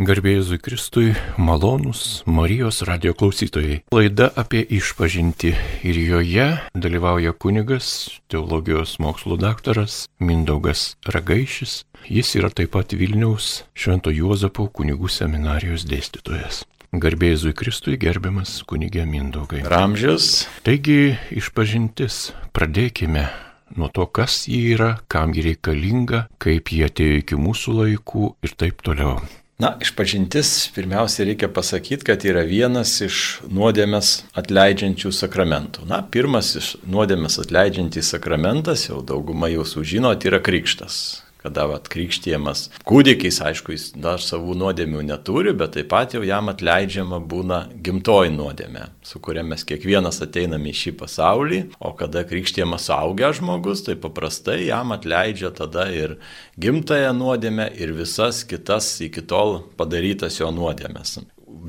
[0.00, 3.82] Garbėjai Kristui, malonus Marijos radio klausytojai.
[3.92, 5.50] Laida apie išpažinti
[5.84, 11.82] ir joje dalyvauja kunigas, teologijos mokslo daktaras Mindaugas Ragaišis.
[12.08, 16.62] Jis yra taip pat Vilniaus Švento Juozapo kunigų seminarijos dėstytojas.
[16.96, 19.66] Garbėjai Kristui gerbiamas kunigė Mindaugai.
[19.68, 20.46] Ramžius.
[20.64, 22.30] Taigi išpažintis.
[22.56, 23.28] Pradėkime
[23.76, 28.56] nuo to, kas jį yra, kam jį reikalinga, kaip jį atėjo iki mūsų laikų ir
[28.64, 29.20] taip toliau.
[29.60, 33.16] Na, išpažintis pirmiausia reikia pasakyti, kad yra vienas iš
[33.52, 35.84] nuodėmės atleidžiančių sakramentų.
[35.90, 42.66] Na, pirmas iš nuodėmės atleidžiantys sakramentas, jau dauguma jūsų žinot, yra krikštas kada atkrikštiemas.
[42.88, 48.34] Kūdikis, aišku, jis dar savų nuodėmių neturi, bet taip pat jau jam atleidžiama būna gimtoji
[48.34, 53.96] nuodėmė, su kuria mes kiekvienas ateiname į šį pasaulį, o kada krikštiemas augęs žmogus, tai
[54.00, 56.18] paprastai jam atleidžia tada ir
[56.60, 61.20] gimtąją nuodėmę ir visas kitas iki tol padarytas jo nuodėmės.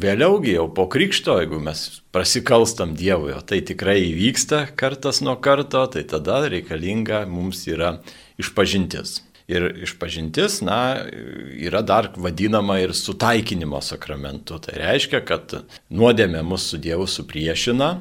[0.01, 1.79] Vėliaugi jau po krikšto, jeigu mes
[2.13, 7.97] prasikalstam Dievui, o tai tikrai įvyksta kartas nuo karto, tai tada reikalinga mums yra
[8.41, 9.19] išpažintis.
[9.51, 11.01] Ir išpažintis, na,
[11.59, 14.61] yra dar vadinama ir sutaikinimo sakramentu.
[14.63, 15.57] Tai reiškia, kad
[15.91, 17.97] nuodėmė mus su Dievu supriešina,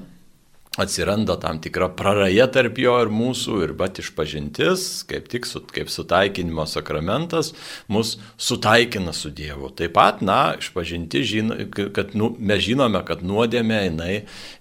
[0.78, 5.90] atsiranda tam tikra praraja tarp jo ir mūsų, ir bet išpažintis, kaip tik su, kaip
[5.90, 7.52] sutaikinimo sakramentas,
[7.90, 9.72] mus sutaikina su Dievu.
[9.76, 14.12] Taip pat, na, išpažinti, žino, kad nu, mes žinome, kad nuodėmė jinai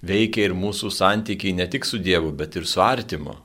[0.02, 3.38] veikia ir mūsų santykiai ne tik su Dievu, bet ir su artimu.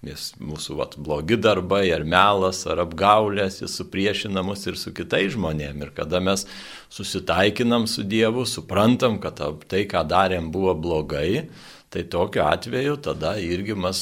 [0.00, 5.34] Nes mūsų vat, blogi darbai, ar melas, ar apgaulės, jis supriešina mus ir su kitais
[5.34, 5.90] žmonėmis.
[5.90, 6.46] Ir kada mes
[6.88, 11.44] susitaikinam su Dievu, suprantam, kad tai, ką darėm, buvo blogai,
[11.90, 14.00] Tai tokiu atveju tada irgi mes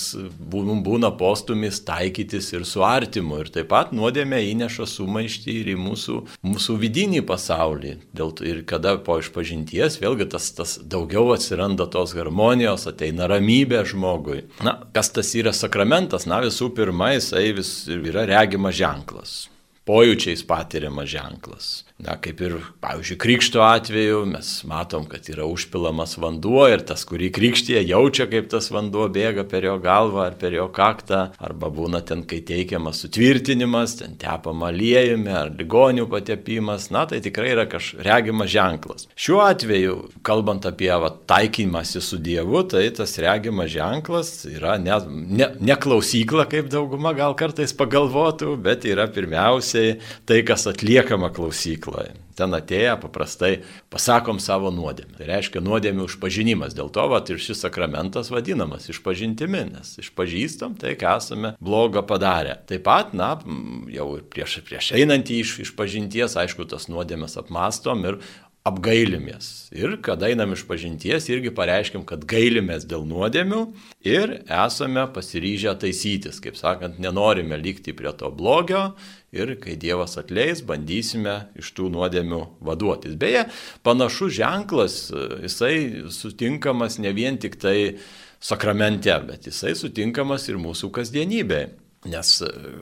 [0.52, 3.38] būna postumis taikytis ir su artimu.
[3.40, 7.94] Ir taip pat nuodėmė įneša sumaištį ir į mūsų, mūsų vidinį pasaulį.
[8.12, 13.80] Dėl to ir kada po išpažinties vėlgi tas, tas daugiau atsiranda tos harmonijos, ateina ramybė
[13.88, 14.42] žmogui.
[14.60, 16.28] Na, kas tas yra sakramentas?
[16.28, 19.38] Na, visų pirma, jisai vis yra regimas ženklas.
[19.88, 21.87] Pojūčiais patiriamas ženklas.
[21.98, 27.32] Na, kaip ir, pavyzdžiui, krikšto atveju mes matom, kad yra užpilamas vanduo ir tas, kurį
[27.34, 31.98] krikštyje jaučia, kaip tas vanduo bėga per jo galvą ar per jo kaktą, arba būna
[32.06, 38.06] ten, kai teikiamas sutvirtinimas, ten tepama aliejumi ar ligonių patepimas, na, tai tikrai yra kažkoks
[38.06, 39.08] regimas ženklas.
[39.18, 45.00] Šiuo atveju, kalbant apie va, taikymasi su Dievu, tai tas regimas ženklas yra ne,
[45.34, 49.98] ne, ne klausykla, kaip dauguma gal kartais pagalvotų, bet yra pirmiausiai
[50.30, 52.14] tai, kas atliekama klausykla mokykloje.
[52.36, 55.16] Ten atėję paprastai pasakom savo nuodėmę.
[55.18, 56.74] Tai reiškia nuodėmė užpažinimas.
[56.74, 62.60] Dėl to vat, ir šis sakramentas vadinamas išpažintimi, nes išpažįstam tai, ką esame blogo padarę.
[62.68, 63.38] Taip pat, na,
[63.90, 68.20] jau prieš, prieš einantį iš išpažinties, aišku, tas nuodėmės apmastom ir
[68.68, 69.68] apgailimės.
[69.74, 73.62] Ir kada einam iš pažinties, irgi pareiškim, kad gailimės dėl nuodėmių
[74.06, 76.38] ir esame pasiryžę taisytis.
[76.44, 78.92] Kaip sakant, nenorime likti prie to blogio
[79.34, 83.18] ir kai Dievas atleis, bandysime iš tų nuodėmių vaduotis.
[83.20, 83.46] Beje,
[83.86, 85.00] panašus ženklas,
[85.42, 85.74] jisai
[86.14, 87.98] sutinkamas ne vien tik tai
[88.40, 91.87] sakramente, bet jisai sutinkamas ir mūsų kasdienybėje.
[92.08, 92.32] Nes,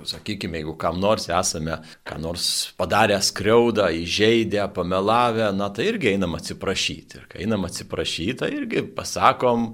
[0.07, 2.47] sakykime, jeigu kam nors esame, ką nors
[2.79, 7.21] padarę skriaudą, įžeidę, pamelavę, na tai irgi einam atsiprašyti.
[7.21, 9.73] Ir kai einam atsiprašyti, tai irgi pasakom,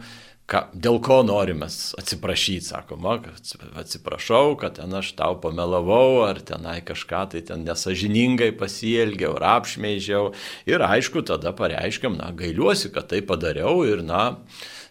[0.50, 3.16] ką, dėl ko norim atsiprašyti, sakoma,
[3.80, 10.32] atsiprašau, kad ten aš tau pamelavau, ar tenai kažką tai ten nesažiningai pasielgiau, ar apšmeižiau.
[10.70, 14.24] Ir aišku, tada pareiškiam, na, gailiuosi, kad tai padariau ir, na,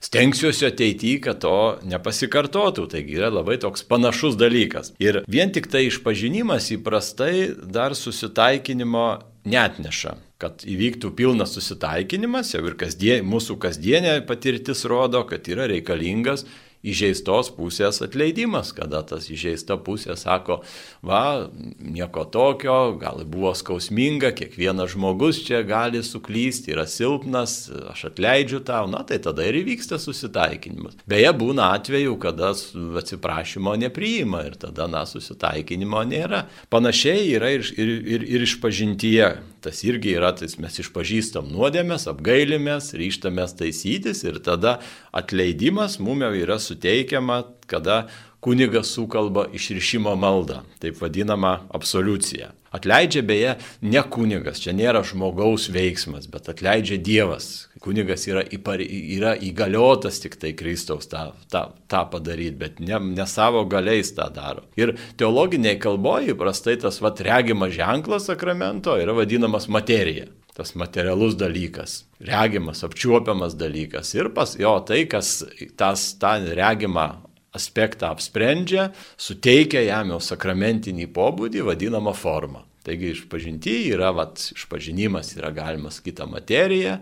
[0.01, 1.57] stengsiuosi ateityje, kad to
[1.87, 2.87] nepasikartotų.
[2.95, 4.95] Taigi yra labai toks panašus dalykas.
[5.01, 9.07] Ir vien tik tai išpažinimas įprastai dar susitaikinimo
[9.45, 16.47] netneša kad įvyktų pilnas susitaikinimas, jau ir kasdien, mūsų kasdienė patirtis rodo, kad yra reikalingas
[16.81, 20.61] įžeistos pusės atleidimas, kada tas įžeista pusė sako,
[21.05, 28.63] va, nieko tokio, gal buvo skausminga, kiekvienas žmogus čia gali suklysti, yra silpnas, aš atleidžiu
[28.65, 30.97] tau, na tai tada ir įvyksta susitaikinimas.
[31.09, 32.53] Beje, būna atveju, kada
[33.01, 36.45] atsiprašymo nepriima ir tada, na, susitaikinimo nėra.
[36.73, 39.31] Panašiai yra ir, ir, ir, ir išpažintyje.
[39.61, 44.79] Tas irgi yra, tai mes išpažįstam nuodėmės, apgailimės, ryštamės taisytis ir tada
[45.13, 48.07] atleidimas mum jau yra suteikiama, kada
[48.41, 52.51] kunigas sukalba išrišimo maldą, taip vadinama absoliucija.
[52.71, 57.67] Atleidžia beje ne kunigas, čia nėra žmogaus veiksmas, bet atleidžia Dievas.
[57.83, 58.85] Kunigas yra, įpari,
[59.17, 64.29] yra įgaliotas tik tai Kristaus tą, tą, tą padaryti, bet ne, ne savo galiais tą
[64.31, 64.63] daro.
[64.79, 70.29] Ir teologiniai kalboje įprastai tas vat regimas ženklas sakramento yra vadinamas materija
[70.61, 74.13] tas materialus dalykas, regimas, apčiuopiamas dalykas.
[74.13, 75.41] Ir pas jo tai, kas
[75.79, 77.09] tas, tą regimą
[77.51, 82.67] aspektą apsprendžia, suteikia jam jau sakramentinį pobūdį, vadinamą formą.
[82.81, 86.95] Taigi išpažinti yra, vat, išpažinimas yra galimas kita materija,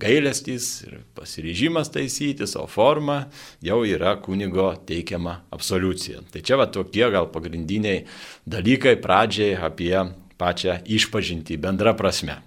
[0.00, 3.18] gailestys ir pasiryžimas taisyti savo formą
[3.64, 6.22] jau yra kunigo teikiama absoliucija.
[6.32, 8.06] Tai čia va tokie gal pagrindiniai
[8.48, 9.92] dalykai pradžiai apie
[10.40, 12.40] pačią išpažinti bendrą prasme.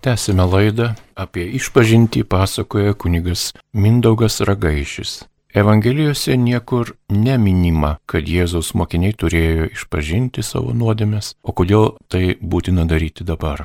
[0.00, 5.24] Tęsime laidą apie išpažinti pasakoja kunigas Mindaugas Ragaišis.
[5.54, 13.26] Evangelijose niekur neminima, kad Jėzaus mokiniai turėjo išpažinti savo nuodėmės, o kodėl tai būtina daryti
[13.26, 13.64] dabar.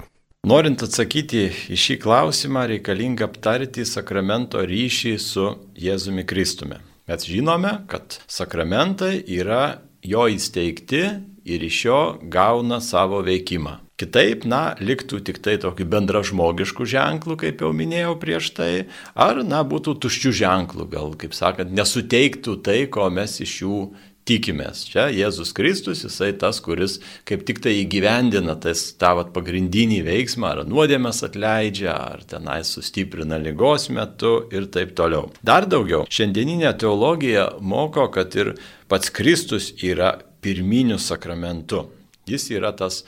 [0.49, 5.45] Norint atsakyti į šį klausimą, reikalinga aptarti sakramento ryšį su
[5.77, 6.81] Jėzumi Kristumi.
[7.07, 11.05] Mes žinome, kad sakramentai yra jo įsteigti
[11.45, 13.82] ir iš jo gauna savo veikimą.
[14.01, 18.71] Kitaip, na, liktų tik tai tokių bendražmogiškų ženklų, kaip jau minėjau prieš tai,
[19.13, 23.77] ar, na, būtų tuščių ženklų, gal, kaip sakant, nesuteiktų tai, ko mes iš jų
[24.25, 24.83] tikimės.
[24.89, 26.97] Čia Jėzus Kristus, jisai tas, kuris
[27.27, 33.89] kaip tik tai įgyvendina tas tavat pagrindinį veiksmą, ar nuodėmės atleidžia, ar tenai sustiprina lygos
[33.93, 35.29] metu ir taip toliau.
[35.45, 38.55] Dar daugiau, šiandieninė teologija moko, kad ir
[38.91, 41.89] pats Kristus yra pirminiu sakramentu.
[42.29, 43.03] Jis yra tas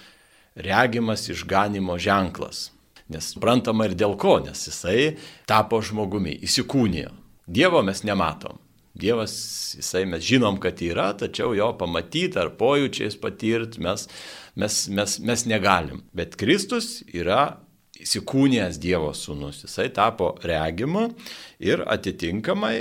[0.56, 2.72] regimas išganimo ženklas.
[3.10, 5.16] Nes suprantama ir dėl ko, nes jisai
[5.46, 7.12] tapo žmogumi, įsikūnijo.
[7.46, 8.58] Dievo mes nematom.
[8.96, 9.36] Dievas,
[9.76, 14.08] jisai mes žinom, kad yra, tačiau jo pamatyti ar pojūčiais patirti mes,
[14.56, 16.06] mes, mes, mes negalim.
[16.16, 17.60] Bet Kristus yra
[18.00, 19.66] įsikūnijęs Dievo sūnus.
[19.68, 21.10] Jisai tapo regimu
[21.60, 22.78] ir atitinkamai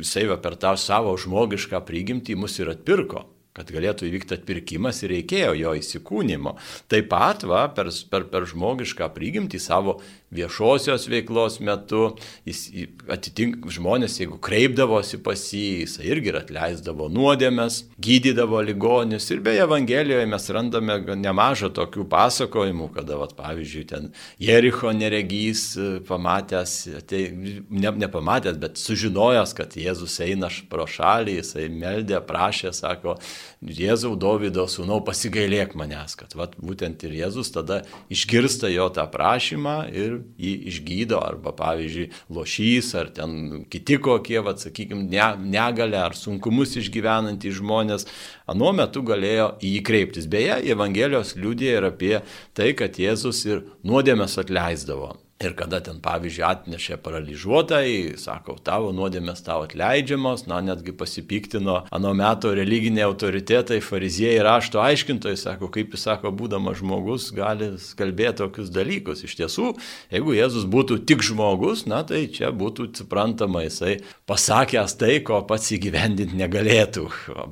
[0.00, 3.26] jisai per tą savo žmogišką prigimtį mus ir atpirko
[3.56, 6.54] kad galėtų įvykti atpirkimas ir reikėjo jo įsikūnymo.
[6.90, 9.98] Taip pat va, per, per, per žmogišką prigimtį savo
[10.30, 12.14] viešosios veiklos metu,
[12.46, 12.62] jis
[13.10, 19.26] atitink žmonės, jeigu kreipdavosi pas jį, jis irgi ir atleisdavo nuodėmės, gydydavo ligonius.
[19.34, 24.10] Ir beje, Evangelijoje mes randame nemažą tokių pasakojimų, kada, vat, pavyzdžiui, ten
[24.42, 25.64] Jericho neregys
[26.08, 26.76] pamatęs,
[27.10, 33.18] tai, ne, nepamatęs, bet sužinojęs, kad Jėzus eina pro šalį, jisai meldė, prašė, sako,
[33.60, 37.82] Jėzau Davido sūnau pasigailėk manęs, kad vat, būtent ir Jėzus tada
[38.12, 44.62] išgirsta jo tą prašymą ir jį išgydo, arba pavyzdžiui, lošys, ar ten kiti kokie, vat,
[44.62, 45.06] sakykime,
[45.40, 48.06] negalę ar sunkumus išgyvenantys žmonės,
[48.50, 50.28] anuo metu galėjo į jį kreiptis.
[50.30, 52.14] Beje, Evangelijos liūdė ir apie
[52.56, 55.16] tai, kad Jėzus ir nuodėmės atleisdavo.
[55.40, 62.10] Ir kada ten, pavyzdžiui, atnešė paralyžiuotai, sako, tavo nuodėmės tavo atleidžiamos, na, netgi pasipiktino ano
[62.12, 68.68] meto religiniai autoritetai, fariziejai rašto aiškintojai, sako, kaip jis sako, būdamas žmogus, gali kalbėti tokius
[68.74, 69.22] dalykus.
[69.24, 69.70] Iš tiesų,
[70.12, 73.94] jeigu Jėzus būtų tik žmogus, na, tai čia būtų suprantama, jisai
[74.28, 77.06] pasakęs tai, ko pats įgyvendinti negalėtų.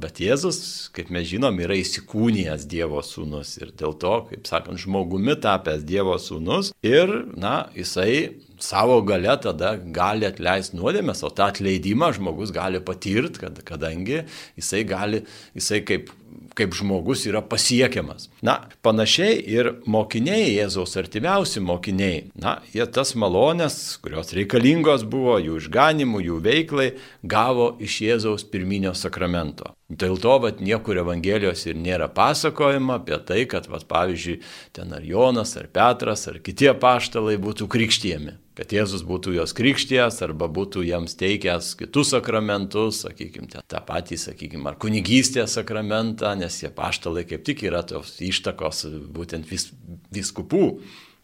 [0.05, 0.61] Bet Jėzus,
[0.93, 6.21] kaip mes žinom, yra įsikūnijęs Dievo sūnus ir dėl to, kaip sakant, žmogumi tapęs Dievo
[6.21, 8.13] sūnus ir, na, jisai
[8.59, 14.25] savo gale tada gali atleisti nuodėmės, o tą atleidimą žmogus gali patirti, kad, kadangi
[14.59, 15.23] jisai gali,
[15.59, 16.11] jisai kaip,
[16.59, 18.29] kaip žmogus yra pasiekiamas.
[18.45, 25.59] Na, panašiai ir mokiniai, Jėzaus artimiausi mokiniai, na, jie tas malonės, kurios reikalingos buvo jų
[25.63, 26.89] išganimų, jų veiklai,
[27.23, 29.75] gavo iš Jėzaus pirminio sakramento.
[29.89, 34.43] Dėl to, vad, niekur Evangelijos ir nėra pasakojama apie tai, kad, vad, pavyzdžiui,
[34.77, 40.19] ten ar Jonas, ar Petras, ar kiti paštalai būtų krikštijami kad Jėzus būtų jos krikštijas
[40.27, 46.73] arba būtų jiems teikęs kitus sakramentus, sakykime, tą patį, sakykime, ar kunigystės sakramentą, nes jie
[46.75, 49.71] paštalai kaip tik yra tos ištakos būtent vis,
[50.15, 50.65] viskupų.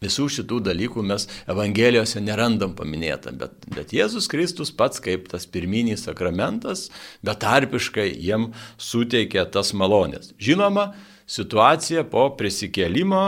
[0.03, 6.03] Visų šitų dalykų mes Evangelijose nerandam paminėta, bet, bet Jėzus Kristus pats kaip tas pirminis
[6.05, 6.89] sakramentas,
[7.25, 10.33] betarpiškai jiem suteikia tas malonės.
[10.35, 10.89] Žinoma,
[11.31, 13.23] situacija po prisikėlimo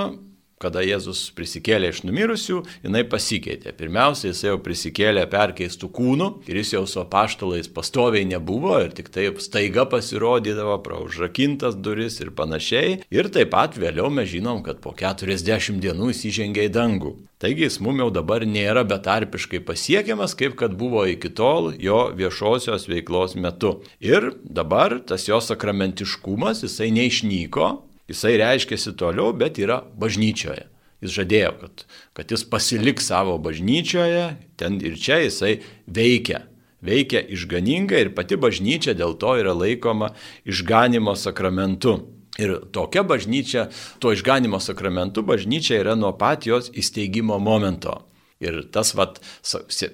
[0.62, 3.74] kada Jėzus prisikėlė iš numirusių, jinai pasikeitė.
[3.78, 9.12] Pirmiausia, jis jau prisikėlė perkeistų kūnų ir jis jau su apaštalais pastoviai nebuvo ir tik
[9.14, 13.00] taip staiga pasirodydavo pro užrakintas duris ir panašiai.
[13.14, 17.16] Ir taip pat vėliau mes žinom, kad po 40 dienų jis įžengė į dangų.
[17.38, 22.88] Taigi jis mum jau dabar nėra betarpiškai pasiekiamas, kaip kad buvo iki tol jo viešosios
[22.90, 23.76] veiklos metu.
[24.02, 27.68] Ir dabar tas jo sakramentiškumas, jisai neišnyko,
[28.08, 30.68] Jisai reiškiasi toliau, bet yra bažnyčioje.
[31.04, 31.84] Jis žadėjo, kad,
[32.18, 36.48] kad jis pasiliks savo bažnyčioje, ten ir čia jisai veikia.
[36.82, 40.14] Veikia išganingai ir pati bažnyčia dėl to yra laikoma
[40.46, 42.00] išganimo sakramentu.
[42.38, 43.68] Ir tokia bažnyčia,
[44.02, 48.04] to išganimo sakramentu bažnyčia yra nuo pat jos įsteigimo momento.
[48.38, 49.18] Ir tas vat,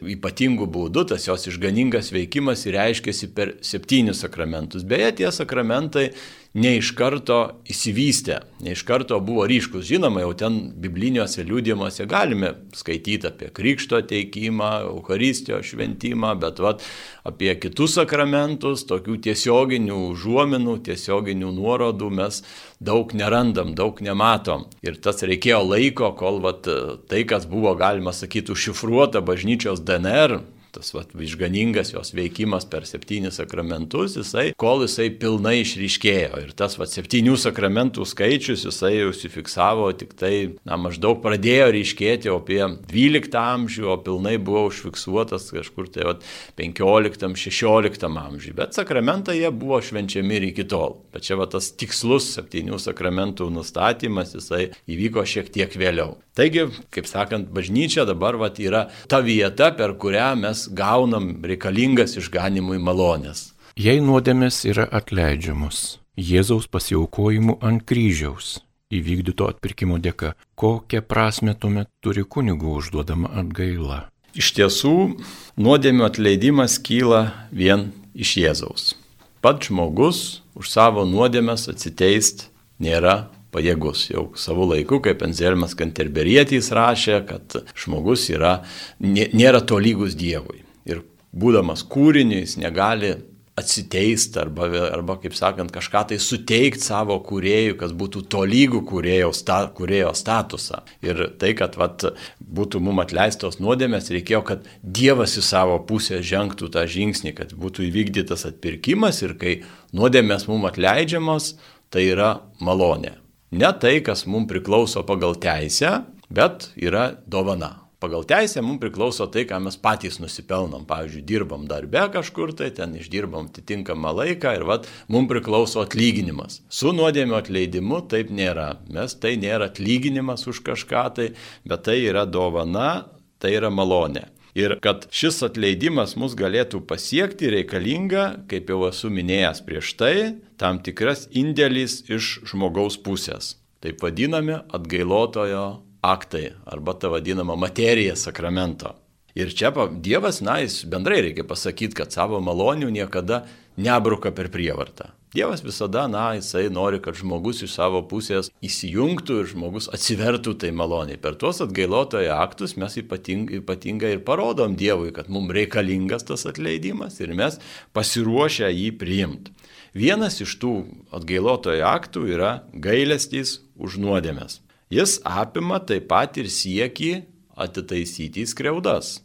[0.04, 4.84] ypatingų būdų, tas jos išganingas veikimas reiškiasi per septynius sakramentus.
[4.84, 6.10] Beje, tie sakramentai
[6.54, 7.38] ne iš karto
[7.70, 9.88] įsivystė, ne iš karto buvo ryškus.
[9.90, 16.86] Žinoma, jau ten bibliniuose liūdėjimuose galime skaityti apie krikšto teikimą, Euharistijos šventimą, bet vat,
[17.26, 22.44] apie kitus sakramentus, tokių tiesioginių užuominų, tiesioginių nuorodų mes
[22.84, 24.68] daug nerandam, daug nematom.
[24.86, 26.70] Ir tas reikėjo laiko, kol vat,
[27.10, 33.38] tai, kas buvo galima sakyti užšifruota bažnyčios DNR, tas vat, išganingas jos veikimas per septynis
[33.40, 36.42] sakramentus, jisai, kol jisai pilnai išryškėjo.
[36.44, 40.34] Ir tas vat, septynių sakramentų skaičius jisai užsifiksavo tik tai,
[40.68, 46.26] na, maždaug pradėjo ryškėti apie 12 amžių, o pilnai buvo užfiksuotas kažkur tai vat,
[46.60, 48.56] 15-16 amžiui.
[48.58, 51.00] Bet sakramentai jie buvo švenčiami ir iki tol.
[51.14, 56.18] Bet čia vat, tas tikslus septynių sakramentų nustatymas, jisai įvyko šiek tiek vėliau.
[56.34, 62.18] Taigi, kaip sakant, bažnyčia dabar vat, yra ta vieta, per kurią mes mes gaunam reikalingas
[62.18, 63.54] išganimui malonės.
[63.76, 68.62] Jei nuodėmės yra atleidžiamos Jėzaus pasiaukojimu ant kryžiaus
[68.94, 74.10] įvykdyto atpirkimo dėka, kokią prasme tuomet turi kunigų užduodama atgaila?
[74.38, 75.18] Iš tiesų,
[75.58, 78.96] nuodėmio atleidimas kyla vien iš Jėzaus.
[79.42, 84.08] Pats žmogus už savo nuodėmės atsiteist nėra pajėgus.
[84.12, 88.58] Jau savo laiku, kaip Enzelmas Kanterberietis rašė, kad žmogus yra,
[89.00, 90.64] nėra tolygus Dievui.
[90.90, 93.16] Ir būdamas kūriniu, jis negali
[93.56, 99.60] atsiteisti arba, arba, kaip sakant, kažką tai suteikti savo kuriejui, kas būtų tolygų kuriejo, sta,
[99.78, 100.82] kuriejo statusą.
[101.06, 102.08] Ir tai, kad vat,
[102.42, 107.86] būtų mums atleistos nuodėmės, reikėjo, kad Dievas į savo pusę žengtų tą žingsnį, kad būtų
[107.92, 109.60] įvykdytas atpirkimas ir kai
[109.94, 111.54] nuodėmės mums atleidžiamos,
[111.94, 113.20] tai yra malonė.
[113.54, 115.90] Ne tai, kas mums priklauso pagal teisę,
[116.34, 117.84] bet yra dovana.
[118.02, 120.88] Pagal teisę mums priklauso tai, ką mes patys nusipelnom.
[120.90, 126.64] Pavyzdžiui, dirbam darbe kažkur tai, ten išdirbam atitinkamą laiką ir vat, mums priklauso atlyginimas.
[126.66, 128.72] Su nuodėmio atleidimu taip nėra.
[128.90, 131.30] Mes tai nėra atlyginimas už kažką tai,
[131.70, 133.04] bet tai yra dovana,
[133.38, 134.32] tai yra malonė.
[134.54, 140.16] Ir kad šis atleidimas mus galėtų pasiekti, reikalinga, kaip jau esu minėjęs prieš tai,
[140.62, 143.56] tam tikras indėlis iš žmogaus pusės.
[143.82, 145.66] Taip vadinami atgailotojo
[146.06, 148.94] aktai arba ta vadinama materija sakramento.
[149.34, 155.10] Ir čia Dievas, na, jis bendrai reikia pasakyti, kad savo malonių niekada nebruka per prievartą.
[155.34, 160.70] Dievas visada, na, jisai nori, kad žmogus iš savo pusės įsijungtų ir žmogus atsivertų tai
[160.78, 161.18] maloniai.
[161.18, 167.18] Per tuos atgailotojo aktus mes ypatingai, ypatingai ir parodom Dievui, kad mums reikalingas tas atleidimas
[167.18, 167.58] ir mes
[167.98, 169.58] pasiruošę jį priimti.
[169.98, 170.76] Vienas iš tų
[171.18, 174.62] atgailotojo aktų yra gailestys už nuodėmės.
[174.94, 177.24] Jis apima taip pat ir sieki
[177.58, 179.24] atitaisyti skriaudas.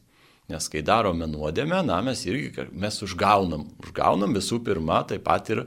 [0.49, 3.67] Nes kai darome nuodėmę, na, mes irgi mes užgaunam.
[3.85, 5.67] Užgaunam visų pirma, taip pat ir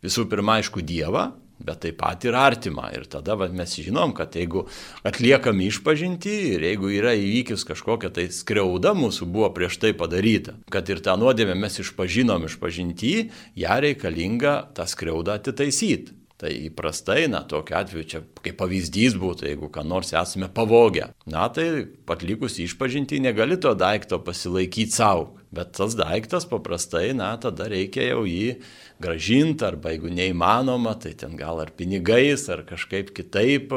[0.00, 1.26] visų pirma, aišku, Dievą,
[1.60, 2.86] bet taip pat ir artimą.
[2.96, 4.64] Ir tada va, mes žinom, kad jeigu
[5.04, 10.88] atliekam išpažinti ir jeigu yra įvykis kažkokia tai skriauda mūsų buvo prieš tai padaryta, kad
[10.88, 13.14] ir tą nuodėmę mes išpažinom išpažinti,
[13.60, 16.21] ją reikalinga tą skriaudą atitaisyti.
[16.42, 21.12] Tai įprastai, na, tokiu atveju čia kaip pavyzdys būtų, jeigu ką nors esame pavogę.
[21.30, 25.36] Na, tai patlikus išpažinti negali to daikto pasilaikyti savo.
[25.52, 28.54] Bet tas daiktas paprastai, na, tada reikia jau jį
[29.02, 33.74] gražinti, arba jeigu neįmanoma, tai ten gal ar pinigais, ar kažkaip kitaip.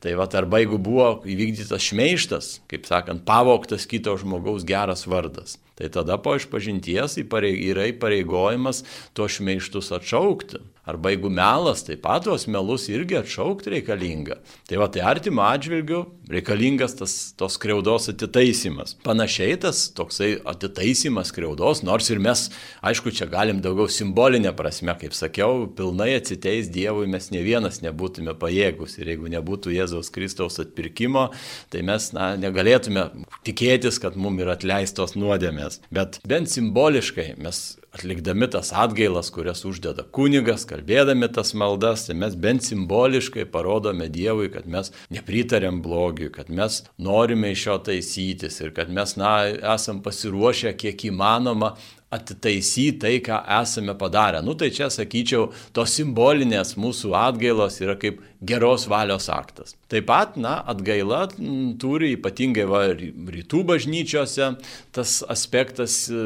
[0.00, 5.58] Tai va, arba jeigu buvo įvykdytas šmeištas, kaip sakant, pavoktas kito žmogaus geras vardas.
[5.78, 8.82] Tai tada po išpažinties yra įpareigojimas
[9.14, 10.58] tuos šmeištus atšaukti.
[10.88, 14.40] Arba jeigu melas, tai pat tuos melus irgi atšaukti reikalinga.
[14.66, 18.94] Tai va, tai artimo atžvilgiu reikalingas tas tos kreudos atitaisimas.
[19.04, 22.48] Panašiai tas toksai atitaisimas skriaudos, nors ir mes,
[22.84, 28.36] aišku, čia galim daugiau simbolinę prasme, kaip sakiau, pilnai atsiteis Dievui mes ne vienas nebūtume
[28.38, 31.28] pajėgus ir jeigu nebūtų Jėzaus Kristaus atpirkimo,
[31.72, 33.08] tai mes na, negalėtume
[33.48, 35.80] tikėtis, kad mums yra atleistos nuodėmės.
[35.94, 42.36] Bet bent simboliškai mes atlikdami tas atgailas, kurias uždeda kunigas, kalbėdami tas maldas, tai mes
[42.38, 48.72] bent simboliškai parodome Dievui, kad mes nepritarėm blogiui, kad mes norime iš jo taisytis ir
[48.76, 49.34] kad mes, na,
[49.74, 51.74] esam pasiruošę kiek įmanoma
[52.10, 54.40] atitaisyti tai, ką esame padarę.
[54.44, 59.74] Nu tai čia, sakyčiau, tos simbolinės mūsų atgailos yra kaip geros valios aktas.
[59.92, 64.54] Taip pat, na, atgaila m, turi ypatingai va, rytų bažnyčiose
[64.96, 66.22] tas aspektas e,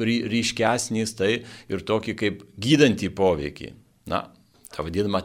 [0.00, 1.32] ry, ryškesnis, tai
[1.68, 3.70] ir tokį kaip gydantį poveikį.
[4.08, 4.24] Na,
[4.72, 5.20] tą vadinamą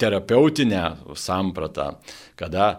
[0.00, 0.84] terapeutinę
[1.20, 1.92] sampratą,
[2.40, 2.78] kada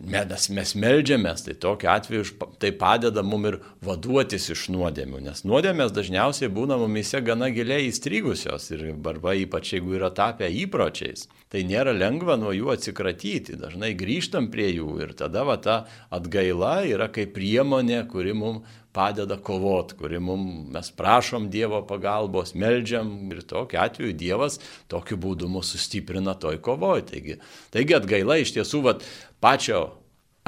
[0.00, 2.24] mes, mes melžiamės, tai tokiu atveju
[2.62, 8.70] tai padeda mum ir vaduotis iš nuodėmių, nes nuodėmės dažniausiai būna mumise gana giliai įstrigusios
[8.74, 14.50] ir arba ypač jeigu yra tapę įpročiais, tai nėra lengva nuo jų atsikratyti, dažnai grįžtam
[14.52, 15.78] prie jų ir tada va ta
[16.14, 23.10] atgaila yra kaip priemonė, kuri mums padeda kovot, kuri mums mes prašom Dievo pagalbos, melžiam
[23.30, 24.58] ir tokiu atveju Dievas
[24.90, 27.04] tokiu būdu mus sustiprina toj kovoj.
[27.12, 27.38] Taigi,
[27.74, 29.04] taigi atgaila iš tiesų vat,
[29.40, 29.82] pačio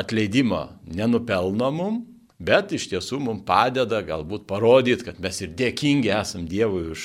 [0.00, 2.00] atleidimo nenupelno mum,
[2.40, 7.02] bet iš tiesų mums padeda galbūt parodyti, kad mes ir dėkingi esam Dievui už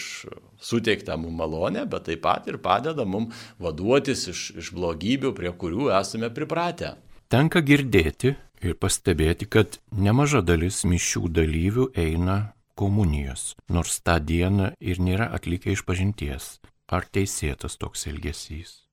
[0.62, 5.92] suteiktą mums malonę, bet taip pat ir padeda mums vaduotis iš, iš blogybių, prie kurių
[6.00, 6.96] esame pripratę.
[7.30, 12.38] Tenka girdėti ir pastebėti, kad nemaža dalis mišių dalyvių eina
[12.80, 16.58] komunijos, nors tą dieną ir nėra atlikę išpažinties.
[16.86, 18.85] Ar teisėtas toks elgesys?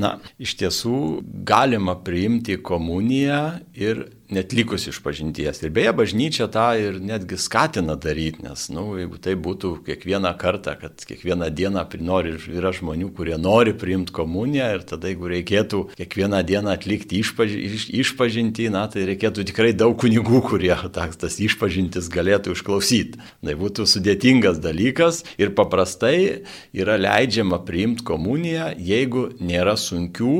[0.00, 0.98] Na, iš tiesų
[1.44, 3.42] galima priimti komuniją
[3.76, 5.60] ir net likus iš pažinties.
[5.62, 10.32] Ir beje, bažnyčia tą ir netgi skatina daryti, nes, na, nu, jeigu tai būtų kiekvieną
[10.40, 15.82] kartą, kad kiekvieną dieną nori, yra žmonių, kurie nori priimti komuniją ir tada, jeigu reikėtų
[15.98, 21.38] kiekvieną dieną atlikti išpaž, iš, išpažinti, na, tai reikėtų tikrai daug kunigų, kurie tas, tas
[21.42, 23.20] išpažintis galėtų išklausyti.
[23.42, 30.38] Tai būtų sudėtingas dalykas ir paprastai yra leidžiama priimti komuniją, jeigu nėra sunkių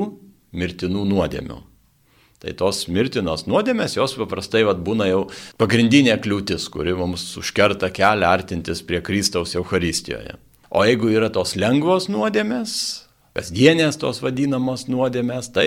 [0.53, 1.72] mirtinų nuodėmių.
[2.43, 5.21] Tai tos mirtinos nuodėmės, jos paprastai vat, būna jau
[5.63, 10.35] pagrindinė kliūtis, kuri mums užkerta kelią artintis prie Kristaus Euharistijoje.
[10.75, 12.73] O jeigu yra tos lengvos nuodėmės,
[13.37, 15.67] kasdienės tos vadinamos nuodėmės, tai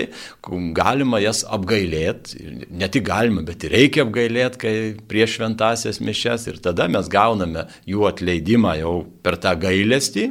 [0.76, 4.74] galima jas apgailėti, ne tik galima, bet ir reikia apgailėti, kai
[5.08, 10.28] prieš šventasias mišes ir tada mes gauname jų atleidimą jau per tą gailestį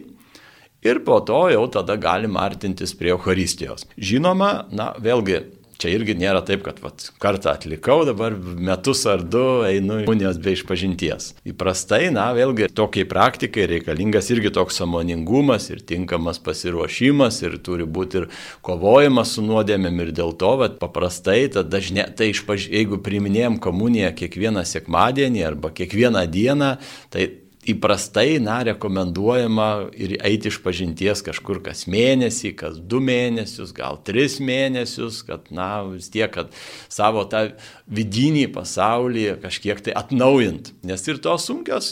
[0.86, 3.88] ir po to jau tada galima artintis prie Euharistijos.
[3.98, 5.42] Žinoma, na vėlgi
[5.82, 10.53] Čia irgi nėra taip, kad vat, kartą atlikau, dabar metus ar du einu unijos be
[10.55, 11.33] išpažinties.
[11.51, 18.22] Įprastai, na, vėlgi tokiai praktikai reikalingas irgi toks samoningumas ir tinkamas pasiruošimas ir turi būti
[18.22, 18.27] ir
[18.66, 22.70] kovojimas su nuodėmėm ir dėl to, vat, paprastai, dažnė, tai išpaž...
[22.72, 26.75] jeigu priminėjom komuniją kiekvieną sekmadienį arba kiekvieną dieną,
[27.11, 27.27] tai
[27.66, 34.38] įprastai, na, rekomenduojama ir eiti iš pažinties kažkur kas mėnesį, kas du mėnesius, gal tris
[34.44, 36.54] mėnesius, kad, na, vis tiek, kad
[36.92, 37.48] savo tą
[37.90, 40.72] vidinį pasaulį kažkiek tai atnaujint.
[40.86, 41.92] Nes ir tos sunkios,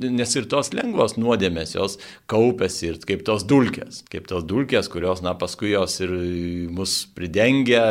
[0.00, 1.98] nes ir tos lengvos nuodėmės jos
[2.30, 6.14] kaupėsi ir kaip tos dulkės, kaip tos dulkės, kurios, na, paskui jos ir
[6.72, 7.84] mus pridengia,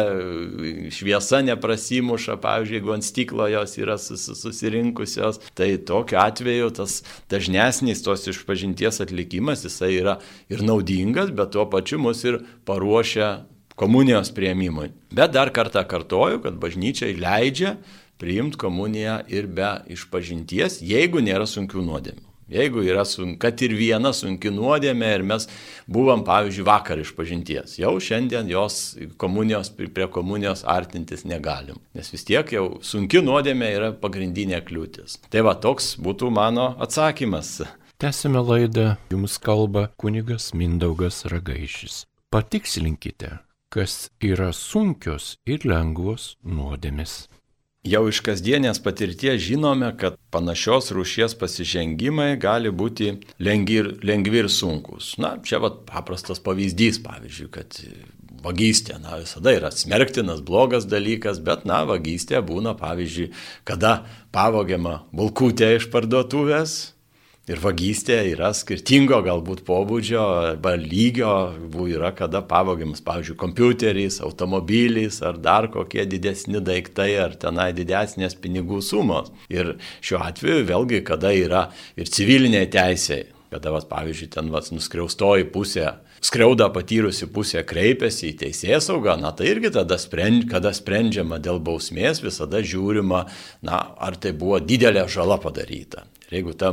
[0.93, 8.27] šviesa neprasimuša, pavyzdžiui, jeigu ant stiklo jos yra susirinkusios, tai tokiu atveju tas dažnesnis tos
[8.31, 10.17] išpažinties atlikimas, jisai yra
[10.51, 13.31] ir naudingas, bet tuo pačiu mus ir paruošia
[13.79, 14.91] komunijos prieimimui.
[15.11, 17.77] Bet dar kartą kartoju, kad bažnyčiai leidžia
[18.19, 22.28] priimti komuniją ir be išpažinties, jeigu nėra sunkių nuodėmių.
[22.49, 25.45] Jeigu yra, sun, kad ir viena sunki nuodėmė ir mes
[25.89, 28.79] buvom, pavyzdžiui, vakar iš pažinties, jau šiandien jos
[29.21, 35.19] komunijos, prie komunijos artintis negalim, nes vis tiek jau sunki nuodėmė yra pagrindinė kliūtis.
[35.29, 37.59] Tai va toks būtų mano atsakymas.
[37.99, 42.05] Tęsime laidą, jums kalba kunigas Mindaugas Ragaišis.
[42.33, 43.39] Patikslinkite,
[43.73, 47.27] kas yra sunkios ir lengvos nuodėmės.
[47.87, 54.49] Jau iš kasdienės patirties žinome, kad panašios rūšies pasižengimai gali būti lengvi ir, lengvi ir
[54.51, 55.13] sunkus.
[55.15, 57.79] Na, čia vat paprastas pavyzdys, pavyzdžiui, kad
[58.43, 63.31] vagystė, na, visada yra smerktinas, blogas dalykas, bet, na, vagystė būna, pavyzdžiui,
[63.63, 64.01] kada
[64.35, 66.79] pavogiama bulkutė iš parduotuvės,
[67.49, 71.31] Ir vagystė yra skirtingo galbūt pobūdžio arba lygio,
[71.89, 78.83] yra kada pavogiamas, pavyzdžiui, kompiuteris, automobilis ar dar kokie didesni daiktai ar tenai didesnės pinigų
[78.85, 79.31] sumos.
[79.49, 81.63] Ir šiuo atveju vėlgi, kada yra
[81.97, 85.87] ir civilinė teisė, kada, vas, pavyzdžiui, ten vas, nuskriaustoji pusė
[86.21, 91.57] skriaudą patyrusi pusė kreipiasi į teisės saugą, na tai irgi tada, sprend, kada sprendžiama dėl
[91.65, 93.25] bausmės, visada žiūrima,
[93.65, 96.05] na, ar tai buvo didelė žala padaryta.
[96.29, 96.69] Ir jeigu ta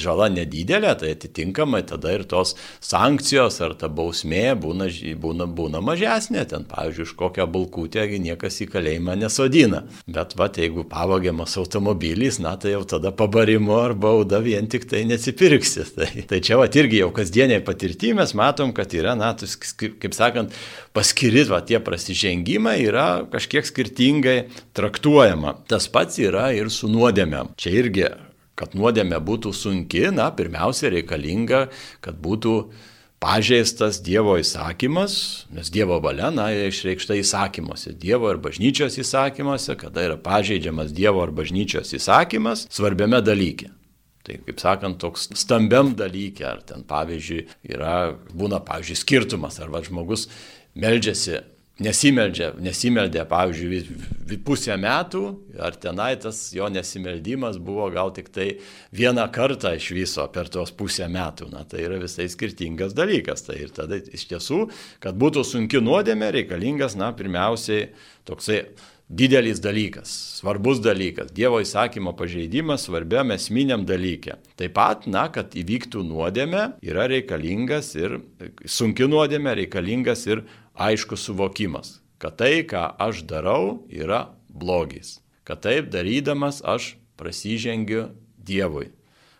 [0.00, 4.86] žala nedidelė, tai atitinkamai tada ir tos sankcijos ar ta bausmė būna,
[5.20, 6.46] būna, būna mažesnė.
[6.48, 9.82] Ten, pavyzdžiui, iš kokią bulkutę niekas į kalėjimą nesodina.
[10.08, 15.04] Bet va, jeigu pavogiamas automobilis, na tai jau tada pabarimo ar bauda vien tik tai
[15.08, 15.84] nesipirksi.
[15.98, 20.54] Tai, tai čia va irgi jau kasdieniai patirtį mes matom, kad yra, na, kaip sakant,
[20.94, 24.38] paskiri, va, tie prasižengimai yra kažkiek skirtingai
[24.78, 25.56] traktuojama.
[25.68, 27.56] Tas pats yra ir su nuodėmėm.
[27.58, 28.06] Čia irgi
[28.58, 31.68] Kad nuodėmė būtų sunki, na, pirmiausia reikalinga,
[32.04, 32.54] kad būtų
[33.22, 40.18] pažeistas Dievo įsakymas, nes Dievo valia, na, išreikšta įsakymuose, Dievo ir bažnyčios įsakymuose, kada yra
[40.22, 43.72] pažeidžiamas Dievo ir bažnyčios įsakymas svarbiame dalyke.
[44.28, 47.94] Tai, kaip sakant, toks stambiam dalykė, ar ten, pavyzdžiui, yra,
[48.36, 50.26] būna, pavyzdžiui, skirtumas, arba žmogus
[50.78, 51.38] meldžiasi
[51.82, 55.22] nesimeldžia, nesimeldė, pavyzdžiui, pusę metų,
[55.62, 58.48] ar tenai tas jo nesimeldimas buvo gal tik tai
[58.94, 61.50] vieną kartą iš viso per tuos pusę metų.
[61.54, 63.46] Na, tai yra visai skirtingas dalykas.
[63.46, 64.64] Tai ir tada iš tiesų,
[65.02, 67.92] kad būtų sunki nuodėmė, reikalingas, na, pirmiausiai
[68.28, 68.64] toksai
[69.08, 74.36] didelis dalykas, svarbus dalykas, Dievo įsakymo pažeidimas svarbiam esminiam dalykė.
[74.60, 78.18] Taip pat, na, kad įvyktų nuodėmė, yra reikalingas ir
[78.68, 80.44] sunki nuodėmė, reikalingas ir
[80.78, 85.18] aiškus suvokimas, kad tai, ką aš darau, yra blogis.
[85.44, 88.92] Kad taip darydamas aš prasižengiu Dievui.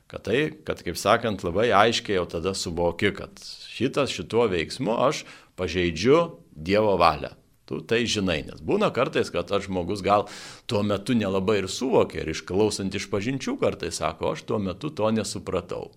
[0.09, 5.25] Kad tai, kad kaip sakant, labai aiškiai jau tada suvoki, kad šitas šituo veiksmu aš
[5.57, 7.35] pažeidžiu Dievo valią.
[7.69, 10.25] Tu tai žinai, nes būna kartais, kad aš žmogus gal
[10.65, 15.11] tuo metu nelabai ir suvokia ir išklausant iš pažinčių kartais sako, aš tuo metu to
[15.13, 15.91] nesupratau.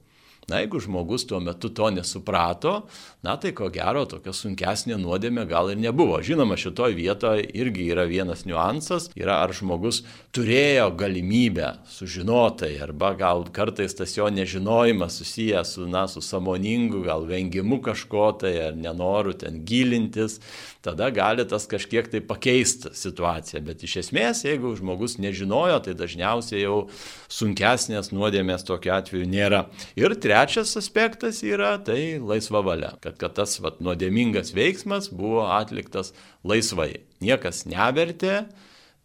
[0.49, 2.87] Na, jeigu žmogus tuo metu to nesuprato,
[3.23, 6.17] na, tai ko gero tokia sunkesnė nuodėmė gal ir nebuvo.
[6.25, 10.01] Žinoma, šitoje vietoje irgi yra vienas niuansas, yra ar žmogus
[10.33, 17.27] turėjo galimybę sužinotai, arba gal kartais tas jo nežinojimas susijęs su, na, su samoningu, gal
[17.29, 20.39] vengimu kažko tai, ar nenoru ten gilintis,
[20.81, 23.61] tada gali tas kažkiek tai pakeisti situaciją.
[23.69, 26.87] Bet iš esmės, jeigu žmogus nežinojo, tai dažniausiai jau
[27.31, 29.67] sunkesnės nuodėmės tokiu atveju nėra.
[29.99, 30.40] Ir trečias
[30.79, 36.13] aspektas yra tai laisva valia, kad, kad tas vat, nuodėmingas veiksmas buvo atliktas
[36.47, 37.03] laisvai.
[37.21, 38.47] Niekas nevertė,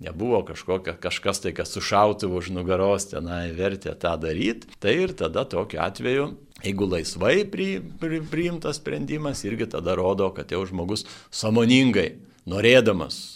[0.02, 5.44] nebuvo kažkokia, kažkas tai, kas sušautų už nugaros tenai vertė tą daryti, tai ir tada
[5.48, 6.28] tokiu atveju,
[6.64, 7.70] jeigu laisvai pri,
[8.00, 12.14] pri, priimtas sprendimas, irgi tada rodo, kad jau žmogus samoningai,
[12.48, 13.35] norėdamas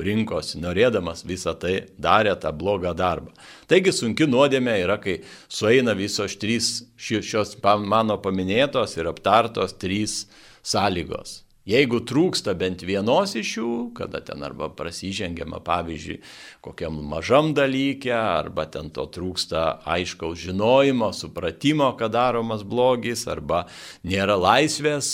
[0.00, 3.32] rinkosi, norėdamas visą tai darė tą blogą darbą.
[3.70, 10.24] Taigi sunki nuodėmė yra, kai sueina visos trys šios mano paminėtos ir aptartos trys
[10.66, 11.42] sąlygos.
[11.66, 16.20] Jeigu trūksta bent vienos iš jų, kada ten arba prasižengiama, pavyzdžiui,
[16.62, 23.64] kokiam mažam dalykė, arba ten to trūksta aiškaus žinojimo, supratimo, kad daromas blogis, arba
[24.06, 25.08] nėra laisvės,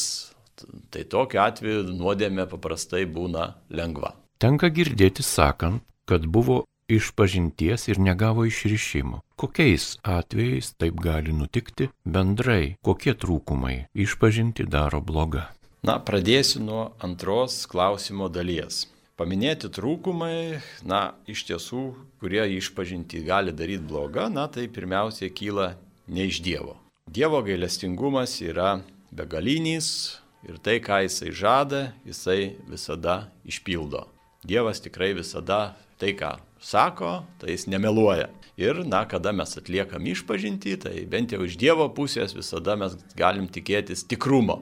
[0.92, 4.12] tai tokiu atveju nuodėmė paprastai būna lengva.
[4.43, 9.21] Tenka girdėti sakant, kad buvo išpažinties ir negavo išrišimo.
[9.39, 15.45] Kokiais atvejais taip gali nutikti bendrai, kokie trūkumai išpažinti daro bloga?
[15.87, 18.89] Na, pradėsiu nuo antros klausimo dalies.
[19.15, 21.83] Paminėti trūkumai, na, iš tiesų,
[22.19, 25.77] kurie išpažinti gali daryti blogą, na, tai pirmiausia kyla
[26.11, 26.75] ne iš Dievo.
[27.07, 28.81] Dievo gailestingumas yra
[29.15, 34.03] begalinis ir tai, ką jisai žada, jisai visada išpildo.
[34.43, 38.29] Dievas tikrai visada tai, ką sako, tai jis nemeluoja.
[38.59, 43.47] Ir, na, kada mes atliekam išpažinti, tai bent jau iš Dievo pusės visada mes galim
[43.49, 44.61] tikėtis tikrumo.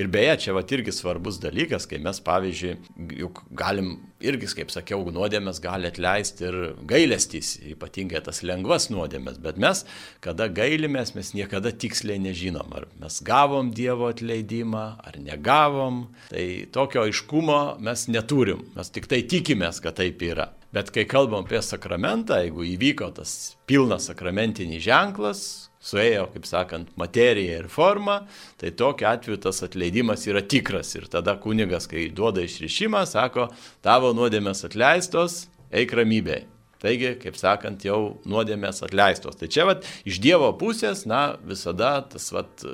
[0.00, 2.76] Ir beje, čia va irgi svarbus dalykas, kai mes, pavyzdžiui,
[3.20, 6.58] juk galim irgi, kaip sakiau, nuodėmės gali atleisti ir
[6.88, 9.84] gailestys, ypatingai tas lengvas nuodėmės, bet mes,
[10.24, 16.06] kada gailimės, mes niekada tiksliai nežinom, ar mes gavom Dievo atleidimą, ar negavom.
[16.30, 20.50] Tai tokio aiškumo mes neturim, mes tik tai tikimės, kad taip yra.
[20.72, 25.42] Bet kai kalbam apie sakramentą, jeigu įvyko tas pilnas sakramentinis ženklas,
[25.80, 28.20] suėjo, kaip sakant, materija ir forma,
[28.60, 30.92] tai tokiu atveju tas atleidimas yra tikras.
[30.98, 33.48] Ir tada kunigas, kai duoda išrišimą, sako,
[33.84, 36.59] tavo nuodėmės atleistos, eik ramybėje.
[36.80, 39.36] Taigi, kaip sakant, jau nuodėmės atleistos.
[39.36, 42.64] Tai čia vat, iš Dievo pusės, na, visada tas, vat,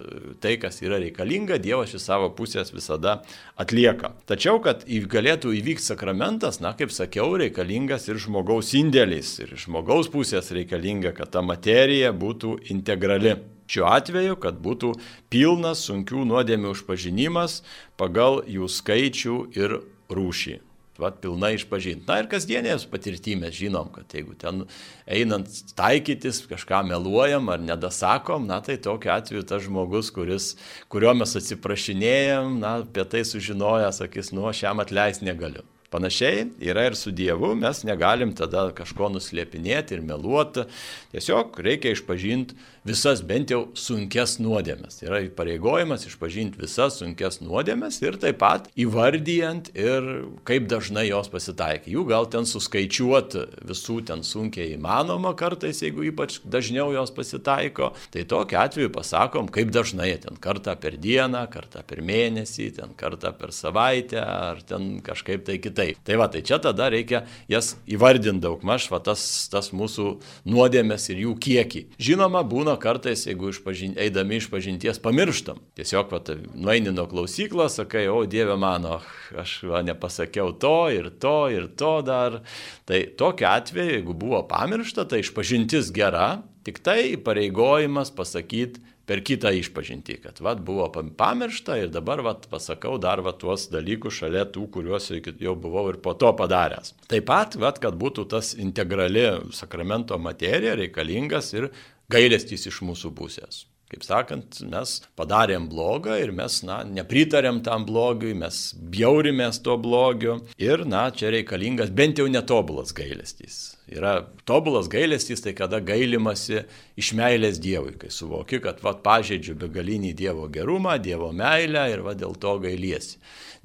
[0.43, 3.17] tai, kas yra reikalinga, Dievas iš savo pusės visada
[3.59, 4.13] atlieka.
[4.31, 9.37] Tačiau, kad galėtų įvykti sakramentas, na, kaip sakiau, reikalingas ir žmogaus indėlis.
[9.43, 13.35] Ir iš žmogaus pusės reikalinga, kad ta materija būtų integrali.
[13.67, 14.93] Šiuo atveju, kad būtų
[15.33, 17.65] pilnas sunkių nuodėmių užpažinimas
[17.99, 20.61] pagal jų skaičių ir rūšį.
[21.03, 22.07] Vat pilnai išpažinti.
[22.09, 24.65] Na ir kasdienės patirtymės žinom, kad jeigu ten
[25.05, 30.55] einant taikytis, kažką meluojam ar nedasakom, na tai tokiu atveju tas žmogus, kuris,
[30.93, 35.67] kurio mes atsiprašinėjom, na apie tai sužinoja, sakys, nu aš jam atleisti negaliu.
[35.97, 40.67] Panašiai yra ir su Dievu, mes negalim tada kažko nuslėpinėti ir meluoti,
[41.15, 42.53] tiesiog reikia išpažinti
[42.87, 44.99] visas bent jau sunkes nuodėmės.
[44.99, 50.11] Tai yra įpareigojimas išpažinti visas sunkes nuodėmės ir taip pat įvardyjant ir
[50.45, 51.95] kaip dažnai jos pasitaikė.
[51.95, 58.27] Jų gal ten suskaičiuoti visų ten sunkiai įmanoma kartais, jeigu ypač dažniau jos pasitaiko, tai
[58.29, 63.57] tokiu atveju pasakom, kaip dažnai ten kartą per dieną, kartą per mėnesį, ten kartą per
[63.57, 66.05] savaitę ar ten kažkaip tai kitaip kitaip.
[66.05, 71.11] Tai va, tai čia tada reikia jas įvardinti daug maž, va tas, tas mūsų nuodėmės
[71.11, 71.83] ir jų kiekį.
[71.99, 75.61] Žinoma, būna kartais, jeigu išpažin, eidami iš pažinties pamirštam.
[75.77, 76.21] Tiesiog, va,
[76.55, 79.01] nueini nuo klausyklos, sakai, o Dieve mano,
[79.37, 82.43] aš va, nepasakiau to ir to ir to dar.
[82.87, 89.53] Tai tokiu atveju, jeigu buvo pamiršta, tai išpažintis gera, tik tai pareigojimas pasakyti per kitą
[89.55, 94.67] išpažinti, kad vat, buvo pamiršta ir dabar vat, pasakau dar vat, tuos dalykus šalia tų,
[94.75, 96.95] kuriuos jau buvau ir po to padaręs.
[97.11, 101.71] Taip pat, vat, kad būtų tas integrali sakramento materija reikalingas ir
[102.11, 103.65] gailestis iš mūsų pusės.
[103.97, 108.59] Kaip sakant, mes padarėm blogą ir mes, na, nepritarėm tam blogiui, mes
[108.93, 113.79] bjaurimės to blogiu ir, na, čia reikalingas bent jau netobulas gailestis.
[113.89, 116.67] Yra tobulas gailestis, tai kada gailimasi
[117.01, 122.21] iš meilės Dievui, kai suvoki, kad vad pažeidžiu begalinį Dievo gerumą, Dievo meilę ir vad
[122.21, 123.17] dėl to gailiesi.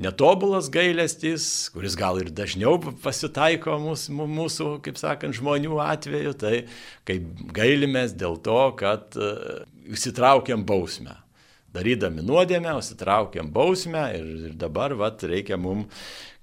[0.02, 6.56] Netobulas gailestis, kuris gal ir dažniau pasitaiko mūsų, mūsų kaip sakant, žmonių atveju, tai
[7.06, 9.18] kaip gailimės dėl to, kad
[9.86, 11.20] įsitraukiam bausmę
[11.72, 15.88] darydami nuodėmę, užsitraukiam bausmę ir, ir dabar vat, reikia mums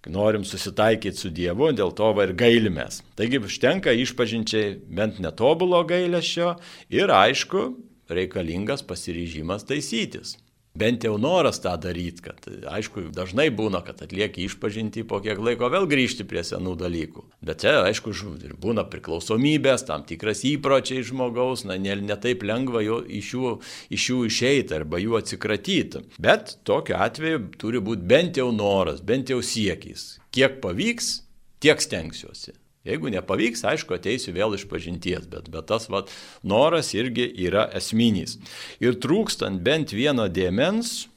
[0.09, 3.03] norim susitaikyti su Dievu, dėl to va ir gailimės.
[3.19, 6.55] Taigi užtenka išpažinčiai bent netobulo gailesčio
[6.95, 7.69] ir aišku,
[8.09, 10.39] reikalingas pasiryžimas taisytis
[10.79, 15.71] bent jau noras tą daryti, kad aišku, dažnai būna, kad atlieki išpažinti, po kiek laiko
[15.73, 17.25] vėl grįžti prie senų dalykų.
[17.45, 18.15] Bet čia, aišku,
[18.63, 23.55] būna priklausomybės, tam tikras įpročiai žmogaus, na, ne, ne lengva jo, iš, jų,
[23.95, 26.05] iš jų išeiti arba jų atsikratyti.
[26.23, 30.19] Bet tokiu atveju turi būti bent jau noras, bent jau siekis.
[30.35, 31.13] Kiek pavyks,
[31.65, 32.55] tiek stengsiuosi.
[32.87, 36.13] Jeigu nepavyks, aišku, ateisiu vėl iš pažinties, bet, bet tas vat,
[36.47, 38.37] noras irgi yra esminis.
[38.81, 41.09] Ir trūkstant bent vieno dėmens,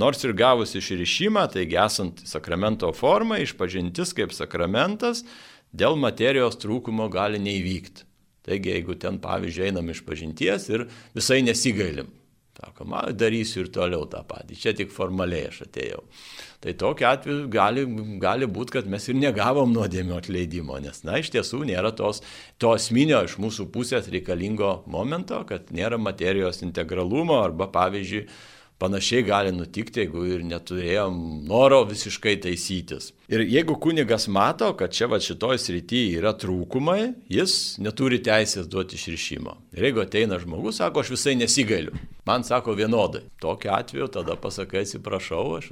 [0.00, 5.22] nors ir gavus išrišimą, taigi esant sakramento formą, išpažintis kaip sakramentas,
[5.72, 8.08] dėl materijos trūkumo gali neįvykti.
[8.42, 12.08] Taigi, jeigu ten, pavyzdžiui, einam iš pažinties ir visai nesigailim,
[12.62, 16.02] Sakoma, darysiu ir toliau tą patį, čia tik formaliai aš atėjau.
[16.62, 17.82] Tai tokiu atveju gali,
[18.22, 22.22] gali būti, kad mes ir negavom nuodėmio atleidimo, nes, na, iš tiesų nėra tos,
[22.62, 28.28] to asminio iš mūsų pusės reikalingo momento, kad nėra materijos integralumo arba, pavyzdžiui,
[28.82, 33.12] Panašiai gali nutikti, jeigu ir neturėjom noro visiškai taisytis.
[33.30, 38.98] Ir jeigu kunigas mato, kad čia va šitoj srityje yra trūkumai, jis neturi teisės duoti
[38.98, 39.52] išrišimo.
[39.76, 41.94] Ir jeigu ateina žmogus, sako, aš visai nesigailiu.
[42.26, 43.20] Man sako vienodai.
[43.42, 45.68] Tokiu atveju tada pasakai, atsiprašau, aš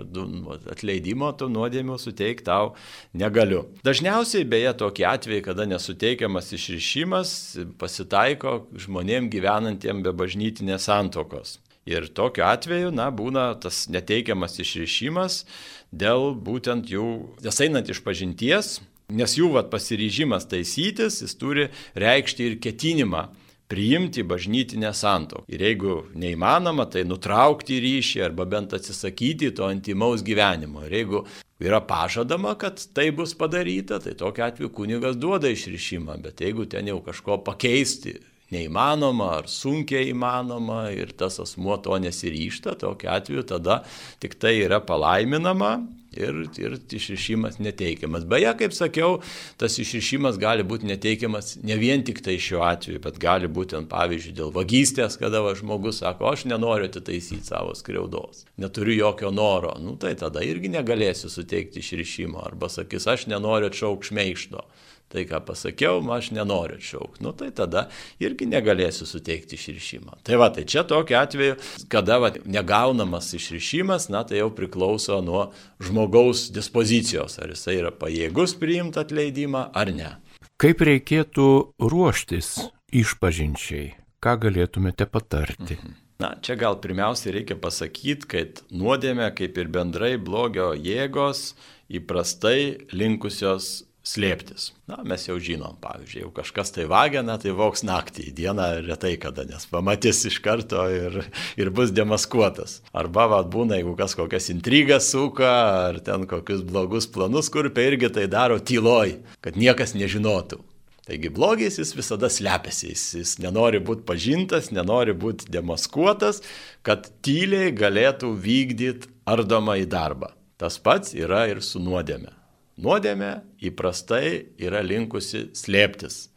[0.70, 2.76] atleidimo tų nuodėmių suteikti tau
[3.10, 3.64] negaliu.
[3.86, 7.34] Dažniausiai beje tokie atvejai, kada nesuteikiamas išrišimas,
[7.82, 8.54] pasitaiko
[8.86, 11.58] žmonėm gyvenantiem be bažnytinės santokos.
[11.88, 15.44] Ir tokiu atveju, na, būna tas neteikiamas išrišimas
[15.90, 17.06] dėl būtent jų,
[17.42, 18.78] nes einant iš pažinties,
[19.10, 23.28] nes jų vat, pasiryžimas taisytis, jis turi reikšti ir ketinimą
[23.70, 25.46] priimti bažnytinę santoką.
[25.48, 30.82] Ir jeigu neįmanoma, tai nutraukti ryšį arba bent atsisakyti to antimaus gyvenimo.
[30.88, 31.22] Ir jeigu
[31.62, 36.90] yra pažadama, kad tai bus padaryta, tai tokiu atveju kunigas duoda išrišimą, bet jeigu ten
[36.90, 38.18] jau kažko pakeisti
[38.54, 43.82] neįmanoma ar sunkiai įmanoma ir tas asmuo to nesiryšta, tokiu atveju tada
[44.22, 45.78] tik tai yra palaiminama
[46.16, 48.24] ir, ir išrišimas neteikiamas.
[48.28, 49.18] Beje, kaip sakiau,
[49.60, 54.34] tas išrišimas gali būti neteikiamas ne vien tik tai šiuo atveju, bet gali būti, pavyzdžiui,
[54.40, 59.96] dėl vagystės, kada va, žmogus sako, aš nenoriu atitaisyti savo skriaudos, neturiu jokio noro, nu
[60.00, 64.66] tai tada irgi negalėsiu suteikti išrišimo, arba sakys, aš nenoriu atšaukti šmeišto
[65.10, 67.22] tai, ką pasakiau, aš nenoriu atšaukti.
[67.24, 67.88] Nu, tai tada
[68.22, 70.20] irgi negalėsiu suteikti išrišimą.
[70.26, 71.56] Tai va, tai čia tokiu atveju,
[71.90, 75.48] kada va, negaunamas išrišimas, na, tai jau priklauso nuo
[75.82, 80.12] žmogaus dispozicijos, ar jisai yra pajėgus priimti atleidimą ar ne.
[80.60, 81.48] Kaip reikėtų
[81.80, 82.54] ruoštis
[82.94, 83.96] išpažinčiai?
[84.20, 85.78] Ką galėtumėte patarti?
[85.80, 85.98] Mhm.
[86.20, 91.54] Na, čia gal pirmiausia reikia pasakyti, kad nuodėmė, kaip ir bendrai blogio jėgos,
[91.88, 93.70] įprastai linkusios
[94.06, 94.70] slėptis.
[94.88, 99.44] Na, mes jau žinom, pavyzdžiui, jeigu kažkas tai vagina, tai voks naktį, dieną retai kada,
[99.48, 101.20] nes pamatys iš karto ir,
[101.60, 102.80] ir bus demaskuotas.
[102.96, 105.52] Arba vad būna, jeigu kas kokias intrigas suka,
[105.90, 110.62] ar ten kokius blogus planus kurpia, irgi tai daro tyloj, kad niekas nežinotų.
[111.10, 116.38] Taigi blogis jis visada slepiasi, jis, jis nenori būti pažintas, nenori būti demaskuotas,
[116.86, 120.30] kad tyliai galėtų vykdyti ardomą į darbą.
[120.60, 122.39] Tas pats yra ir su nuodėme.
[122.80, 123.32] Nuodėmė
[123.68, 126.30] įprastai yra linkusi slėptis.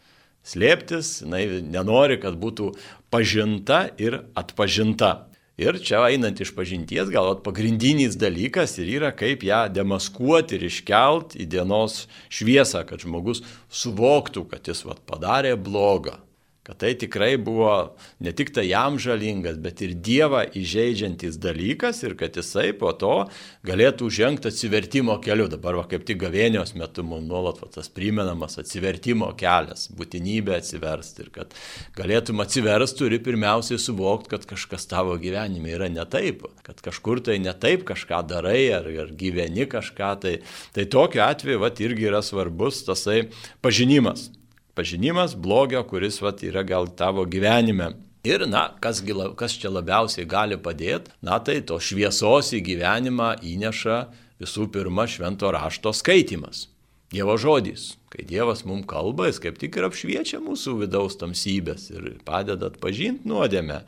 [0.44, 2.74] Slėptis, jinai nenori, kad būtų
[3.14, 5.30] pažinta ir atpažinta.
[5.62, 11.38] Ir čia einant iš pažinties, gal pagrindinis dalykas ir yra, kaip ją demaskuoti ir iškelt
[11.38, 16.18] į dienos šviesą, kad žmogus suvoktų, kad jis vat, padarė blogą,
[16.64, 22.16] kad tai tikrai buvo ne tik tai jam žalingas, bet ir Dievą įžeidžiantis dalykas ir
[22.20, 23.26] kad jisai po to
[23.68, 25.50] galėtų žengti atsivertimo keliu.
[25.52, 31.26] Dabar va, kaip tik gavėnios metu mums nuolat va, tas primenamas atsivertimo kelias, būtinybė atsiversti
[31.26, 31.58] ir kad
[31.98, 37.42] galėtum atsiversti, turi pirmiausiai suvokti, kad kažkas tavo gyvenime yra ne taip, kad kažkur tai
[37.44, 40.14] ne taip kažką darai ar, ar gyveni kažką.
[40.24, 40.38] Tai,
[40.72, 43.26] tai tokiu atveju va, irgi yra svarbus tasai
[43.60, 44.30] pažinimas
[44.74, 47.94] pažinimas blogio, kuris vat, yra gal tavo gyvenime.
[48.24, 49.02] Ir, na, kas,
[49.36, 53.98] kas čia labiausiai gali padėti, na, tai to šviesos į gyvenimą įneša
[54.40, 56.70] visų pirma švento rašto skaitimas.
[57.14, 57.94] Dievo žodis.
[58.14, 63.26] Kai Dievas mums kalba, jis kaip tik ir apšviečia mūsų vidaus tamsybės ir padeda atpažinti
[63.30, 63.82] nuodėmę.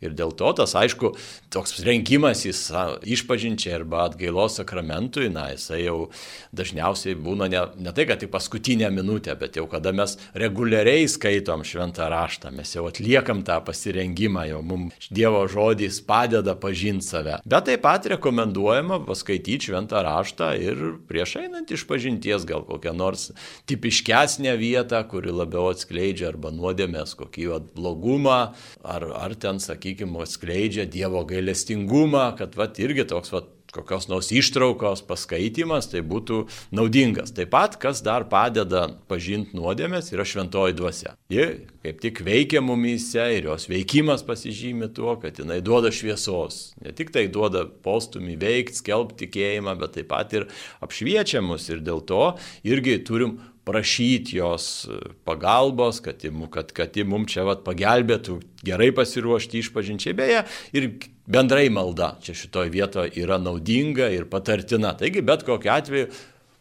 [0.00, 1.12] Ir dėl to tas, aišku,
[1.52, 2.54] toks rengimas į
[3.14, 5.96] išpažinčią arba atgailos sakramentui, na, jisai jau
[6.56, 11.66] dažniausiai būna ne, ne tai, kad tik paskutinę minutę, bet jau kada mes reguliariai skaitom
[11.68, 17.36] šventą raštą, mes jau atliekam tą pasirengimą, jau mums Dievo žodis padeda pažinti save.
[17.44, 23.28] Bet taip pat rekomenduojama paskaityti šventą raštą ir prieš einant iš pažinties gal kokią nors
[23.70, 28.40] tipiškesnę vietą, kuri labiau atskleidžia arba nuodėmės kokį blogumą,
[28.82, 34.32] ar, ar ten, sakykime, sakykime, skleidžia Dievo gailestingumą, kad vat, irgi toks vat, kokios nors
[34.34, 37.30] ištraukos paskaitimas, tai būtų naudingas.
[37.30, 41.14] Taip pat, kas dar padeda pažinti nuodėmės, yra šventoji dvasia.
[41.30, 46.74] Ji kaip tik veikia mumyse ir jos veikimas pasižymi tuo, kad jinai duoda šviesos.
[46.82, 50.48] Ne tik tai duoda postumį veikti, skelbti tikėjimą, bet taip pat ir
[50.82, 52.34] apšviečia mus ir dėl to
[52.66, 53.38] irgi turim
[53.70, 54.66] prašyti jos
[55.28, 60.16] pagalbos, kad, kad, kad ji mums čia vat, pagelbėtų gerai pasiruošti išpažinčiai.
[60.18, 60.42] Beje,
[60.74, 60.88] ir
[61.30, 64.96] bendrai malda čia šitoje vietoje yra naudinga ir patartina.
[64.98, 66.10] Taigi bet kokiu atveju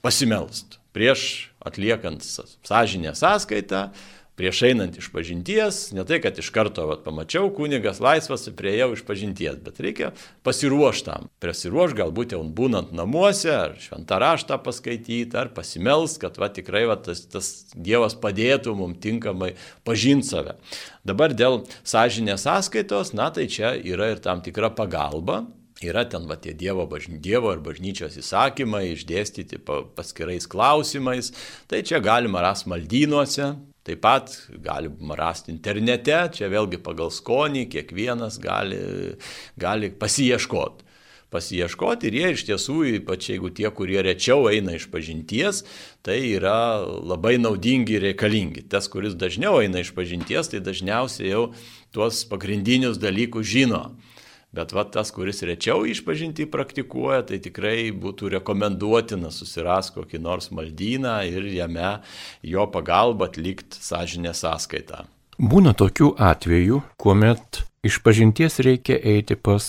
[0.06, 3.90] pasimelst prieš atliekant sąžinę sąskaitą,
[4.40, 9.04] prieš einant iš pažinties, ne tai, kad iš karto vat, pamačiau, kunigas laisvas, prieėjau iš
[9.08, 10.14] pažinties, bet reikia
[10.48, 11.28] pasiruoštam.
[11.44, 16.96] Prasiruoš galbūt jau būnant namuose, ar šventą raštą paskaityti, ar pasimels, kad va, tikrai va,
[16.96, 19.54] tas, tas Dievas padėtų mums tinkamai
[19.88, 20.56] pažinti save.
[21.08, 25.44] Dabar dėl sąžinės sąskaitos, na tai čia yra ir tam tikra pagalba,
[25.80, 29.62] Yra ten va tie Dievo, bažny, Dievo ir bažnyčios įsakymai išdėstyti
[29.96, 31.32] paskirais klausimais.
[31.72, 33.54] Tai čia galima rasti maldynuose,
[33.88, 38.80] Taip pat galima rasti internete, čia vėlgi pagal skonį, kiekvienas gali,
[39.60, 40.86] gali pasieškoti.
[41.30, 45.62] Pasieškoti ir jie iš tiesų, ypač jeigu tie, kurie rečiau eina iš pažinties,
[46.02, 48.66] tai yra labai naudingi ir reikalingi.
[48.66, 51.44] Tas, kuris dažniau eina iš pažinties, tai dažniausiai jau
[51.94, 53.84] tuos pagrindinius dalykus žino.
[54.50, 61.20] Bet va tas, kuris rečiau išpažinti praktikuoja, tai tikrai būtų rekomenduotina susiras kokį nors maldyną
[61.30, 61.92] ir jame
[62.42, 65.06] jo pagalba atlikti sąžinę sąskaitą.
[65.40, 69.68] Būna tokių atvejų, kuomet išpažinties reikia eiti pas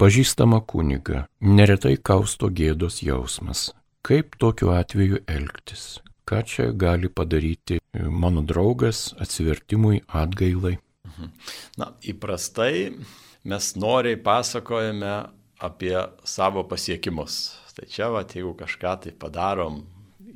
[0.00, 1.26] pažįstamą kunigą.
[1.44, 3.68] Neretai kausto gėdos jausmas.
[4.04, 6.00] Kaip tokiu atveju elgtis?
[6.24, 10.78] Ką čia gali padaryti mano draugas atsivertimui atgailai?
[11.04, 11.30] Mhm.
[11.78, 12.96] Na, įprastai
[13.44, 15.16] mes noriai pasakojame
[15.64, 17.42] apie savo pasiekimus.
[17.74, 19.82] Tai čia, va, jeigu kažką tai padarom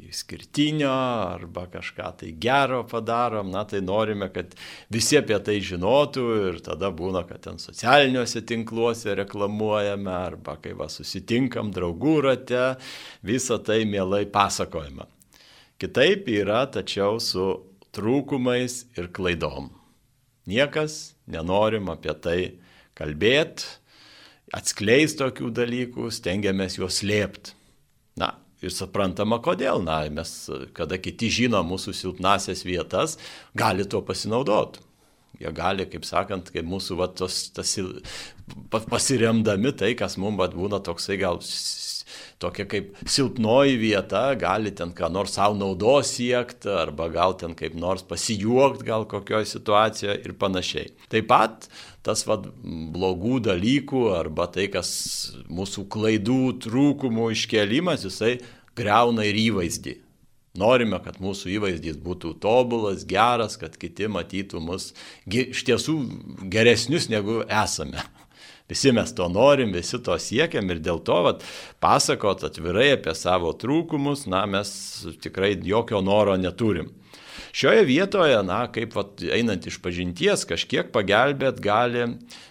[0.08, 4.54] išskirtinio arba kažką tai gero padarom, na tai norime, kad
[4.92, 10.88] visi apie tai žinotų ir tada būna, kad ten socialiniuose tinkluose reklamuojame arba kai va
[10.92, 12.64] susitinkam draugų rate,
[13.22, 15.08] visą tai mielai pasakojame.
[15.78, 17.50] Kitaip yra tačiau su
[17.94, 19.70] trūkumais ir klaidom.
[20.48, 22.40] Niekas nenorim apie tai
[22.98, 23.68] kalbėti,
[24.56, 27.54] atskleisti tokių dalykų, stengiamės juos slėpti.
[28.18, 29.82] Na, Ir suprantama, kodėl.
[29.86, 30.32] Na, mes,
[30.74, 33.14] kada kiti žino mūsų silpnasias vietas,
[33.54, 34.82] gali tuo pasinaudoti.
[35.38, 37.76] Jie gali, kaip sakant, kaip mūsų va, tos, tas,
[38.90, 41.38] pasiremdami tai, kas mums būna toksai gal
[42.42, 47.74] tokia kaip silpnoji vieta, gali ten ką nors savo naudos siekti, arba gal ten kaip
[47.78, 50.92] nors pasijuokti gal kokioje situacijoje ir panašiai.
[51.10, 51.68] Taip pat
[52.06, 52.46] tas vad
[52.94, 54.90] blogų dalykų arba tai, kas
[55.50, 58.38] mūsų klaidų, trūkumų iškelimas, jisai
[58.78, 59.98] greuna ir įvaizdį.
[60.58, 64.90] Norime, kad mūsų įvaizdis būtų tobulas, geras, kad kiti matytų mus
[65.28, 65.98] iš tiesų
[66.50, 68.02] geresnius negu esame.
[68.68, 71.44] Visi mes to norim, visi to siekiam ir dėl to vat,
[71.80, 74.70] pasakot atvirai apie savo trūkumus, na, mes
[75.24, 76.90] tikrai jokio noro neturim.
[77.56, 82.04] Šioje vietoje, na, kaip vat, einant iš pažinties, kažkiek pagelbėt gali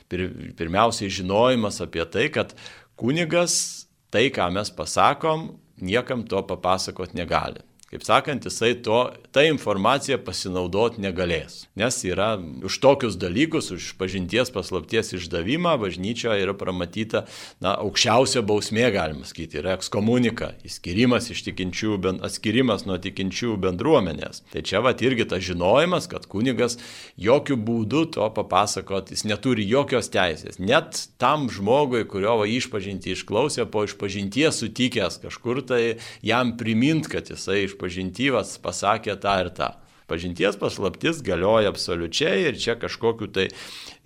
[0.10, 0.26] pir,
[0.58, 2.56] pirmiausiai žinojimas apie tai, kad
[2.98, 7.62] kunigas tai, ką mes pasakom, niekam to papasakot negali.
[7.88, 8.98] Kaip sakant, jisai to,
[9.32, 11.62] tą informaciją pasinaudoti negalės.
[11.80, 12.34] Nes yra
[12.68, 17.22] už tokius dalykus, už pažinties paslapties išdavimą, bažnyčioje yra pramatyta,
[17.64, 21.94] na, aukščiausia bausmė, galima sakyti, yra ekskomunika, įskirimas iš tikinčių,
[22.28, 24.44] atskirimas nuo tikinčių bendruomenės.
[24.52, 26.76] Tai čia va irgi tas žinojimas, kad kunigas
[27.16, 30.60] jokių būdų to papasakoti, jis neturi jokios teisės.
[30.60, 35.82] Net tam žmogui, kurio va išpažinti išklausė, po išpažinties sutikęs kažkur tai
[36.20, 39.76] jam primint, kad jisai iš išpažintyvas pasakė tą ir tą.
[40.08, 43.50] Pažinties paslaptis galioja absoliučiai ir čia kažkokiu tai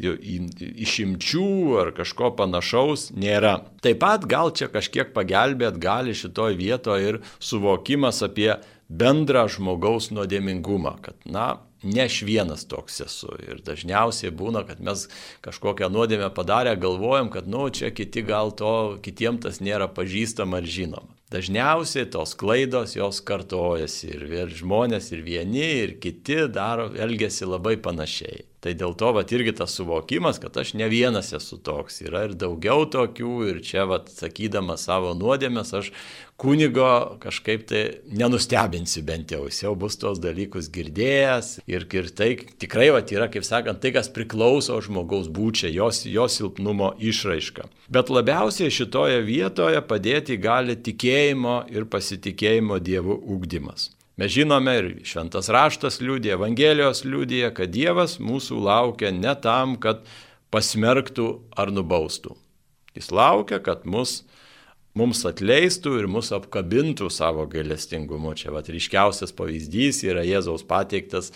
[0.01, 3.61] išimčių ar kažko panašaus nėra.
[3.85, 8.55] Taip pat gal čia kažkiek pagelbėt gali šitoj vietoje ir suvokimas apie
[8.89, 13.37] bendrą žmogaus nuodėmingumą, kad, na, ne aš vienas toks esu.
[13.45, 15.05] Ir dažniausiai būna, kad mes
[15.45, 20.65] kažkokią nuodėmę padarę galvojam, kad, nu, čia kiti gal to, kitiem tas nėra pažįstama ar
[20.65, 21.20] žinoma.
[21.31, 27.77] Dažniausiai tos klaidos jos kartojasi ir, ir žmonės ir vieni, ir kiti daro, elgesi labai
[27.79, 28.43] panašiai.
[28.61, 32.35] Tai dėl to, va, irgi tas suvokimas, kad aš ne vienas esu toks, yra ir
[32.37, 35.89] daugiau tokių, ir čia, va, sakydamas savo nuodėmės, aš
[36.41, 37.81] kunigo kažkaip tai
[38.13, 42.29] nenustebinsiu bent jau, jis jau bus tos dalykus girdėjęs ir, ir tai
[42.61, 47.65] tikrai, va, yra, kaip sakant, tai, kas priklauso žmogaus būčiai, jos, jos silpnumo išraiška.
[47.89, 53.91] Bet labiausiai šitoje vietoje padėti gali tikėjimas tikėjimo ir pasitikėjimo Dievu ūkdymas.
[54.17, 60.03] Mes žinome ir šventas raštas liūdė, Evangelijos liūdė, kad Dievas mūsų laukia ne tam, kad
[60.51, 62.35] pasmerktų ar nubaustų.
[62.95, 64.23] Jis laukia, kad mus,
[64.93, 68.33] mums atleistų ir mus apkabintų savo gailestingumu.
[68.35, 71.31] Čia vat ryškiausias pavyzdys yra Jėzaus pateiktas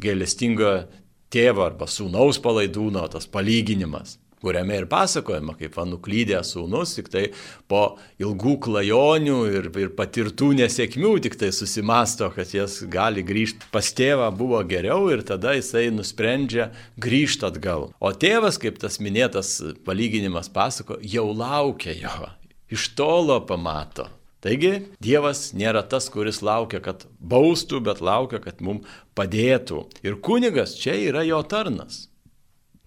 [0.00, 0.88] gailestingo
[1.30, 7.24] tėvo arba sūnaus palaidūno tas palyginimas kuriame ir pasakojama, kaip nuklydęs sūnus, tik tai
[7.70, 13.92] po ilgų klajonių ir, ir patirtų nesėkmių tik tai susimasto, kad jas gali grįžti pas
[13.94, 16.70] tėvą buvo geriau ir tada jisai nusprendžia
[17.00, 17.90] grįžti atgal.
[18.00, 22.30] O tėvas, kaip tas minėtas palyginimas pasako, jau laukia jo,
[22.74, 24.08] iš tolo pamato.
[24.44, 28.86] Taigi Dievas nėra tas, kuris laukia, kad baustų, bet laukia, kad mums
[29.18, 29.82] padėtų.
[30.06, 32.06] Ir kunigas čia yra jo tarnas.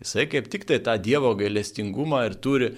[0.02, 2.72] Jisai kaip tik tai tą Dievo gailestingumą ir turi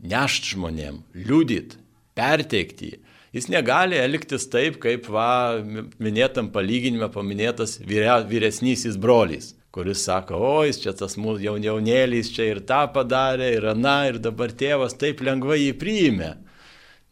[0.00, 1.76] nešti žmonėm, liudyt,
[2.16, 3.00] perteikti jį.
[3.36, 5.60] Jis negali elgtis taip, kaip va,
[6.02, 12.62] minėtam palyginime paminėtas vyresnysis brolys, kuris sako, o jis čia tas mūsų jaunėlis čia ir
[12.66, 16.32] tą padarė, ir na, ir dabar tėvas taip lengvai jį priėmė.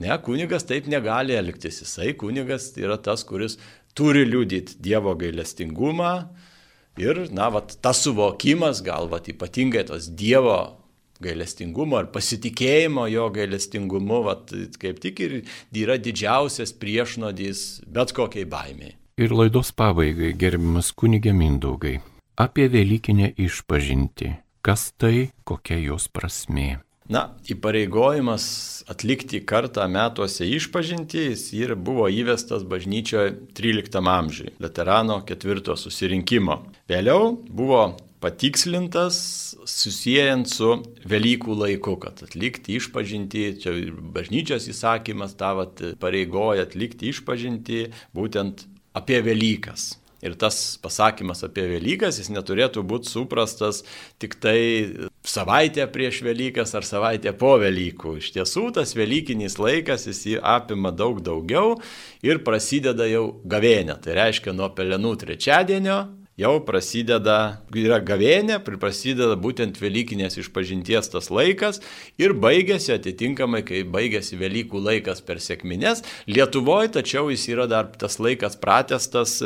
[0.03, 1.85] Ne, kunigas taip negali elgtis.
[1.85, 3.59] Jisai kunigas yra tas, kuris
[3.99, 6.13] turi liudyti Dievo gailestingumą,
[6.99, 10.59] Ir, na, vat, tas suvokimas, gal, vat, ypatingai tos Dievo
[11.23, 15.37] gailestingumo ar pasitikėjimo jo gailestingumu, vat, kaip tik ir
[15.75, 18.97] yra didžiausias priešnodis bet kokiai baimiai.
[19.19, 21.97] Ir laidos pabaigai, gerbiamas kunigė Mindaugai,
[22.39, 24.37] apie Velykinę išpažinti.
[24.63, 26.79] Kas tai, kokia jos prasmė?
[27.09, 28.45] Na, įpareigojimas
[28.93, 36.59] atlikti kartą metuose išpažinti, jis ir buvo įvestas bažnyčioje 13 amžiuje, Laterano ketvirto susirinkimo.
[36.89, 39.21] Vėliau buvo patikslintas
[39.65, 40.75] susijęjant su
[41.09, 43.73] Velykų laiku, kad atlikti išpažinti, čia
[44.15, 47.87] bažnyčios įsakymas tavat pareigoja atlikti išpažinti
[48.17, 48.67] būtent
[48.99, 49.95] apie Velykas.
[50.19, 53.85] Ir tas pasakymas apie Velykas, jis neturėtų būti suprastas
[54.19, 54.59] tik tai
[55.31, 58.19] savaitę prieš Velykas ar savaitę po Velykų.
[58.23, 61.77] Iš tiesų, tas Velykinis laikas, jis jį apima daug daugiau
[62.25, 64.01] ir prasideda jau gavėnė.
[64.05, 66.01] Tai reiškia nuo pelenų trečiadienio
[66.39, 71.81] jau prasideda, yra gavėnė, prasideda būtent Velykinės išpažinties tas laikas
[72.21, 76.05] ir baigėsi atitinkamai, kai baigėsi Velykų laikas per sėkmines.
[76.31, 79.41] Lietuvoje tačiau jis yra dar tas laikas pratestas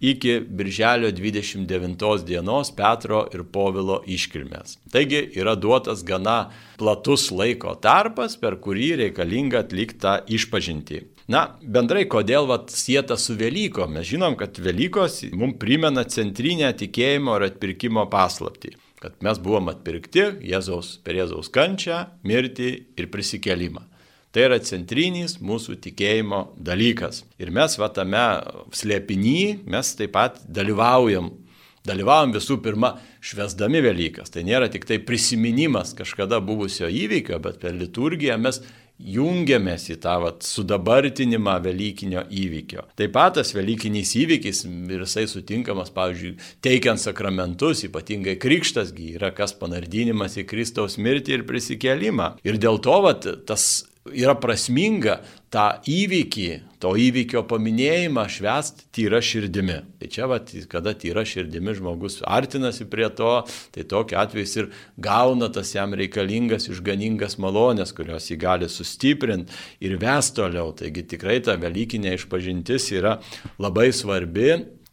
[0.00, 4.78] iki Birželio 29 dienos Petro ir Povilo iškilmės.
[4.94, 11.15] Taigi yra duotas gana platus laiko tarpas, per kurį reikalinga atlikti tą išpažinti.
[11.26, 13.88] Na, bendrai, kodėl vat sieta su Velyko?
[13.90, 18.76] Mes žinom, kad Velykos mums primena centrinę tikėjimo ir atpirkimo paslapti.
[19.02, 23.82] Kad mes buvom atpirkti Jėzaus, per Jėzaus kančią, mirtį ir prisikelimą.
[24.30, 27.24] Tai yra centrinis mūsų tikėjimo dalykas.
[27.42, 28.22] Ir mes va tame
[28.76, 31.32] slėpiny, mes taip pat dalyvaujam.
[31.86, 34.30] Dalyvaujam visų pirma švesdami Velykas.
[34.30, 38.62] Tai nėra tik tai prisiminimas kažkada buvusio įvykio, bet per liturgiją mes
[38.98, 42.86] jungiamės į tą vat, sudabartinimą Velykinio įvykio.
[42.98, 49.54] Taip pat tas Velykinis įvykis ir jisai sutinkamas, pavyzdžiui, teikiant sakramentus, ypatingai krikštasgi yra kas
[49.58, 52.36] panardinimas į Kristaus mirtį ir prisikėlimą.
[52.46, 53.84] Ir dėl to vat, tas
[54.14, 55.20] yra prasminga
[55.52, 56.48] tą įvykį,
[56.82, 59.78] to įvykio paminėjimą švest tyra širdimi.
[60.00, 63.32] Tai čia, vat, kada tyra širdimi žmogus artinasi prie to,
[63.74, 64.70] tai tokiu atveju jis ir
[65.08, 69.54] gauna tas jam reikalingas išganingas malonės, kurios jį gali sustiprinti
[69.86, 70.74] ir ves toliau.
[70.76, 73.18] Taigi tikrai ta Velykinė išpažintis yra
[73.62, 74.50] labai svarbi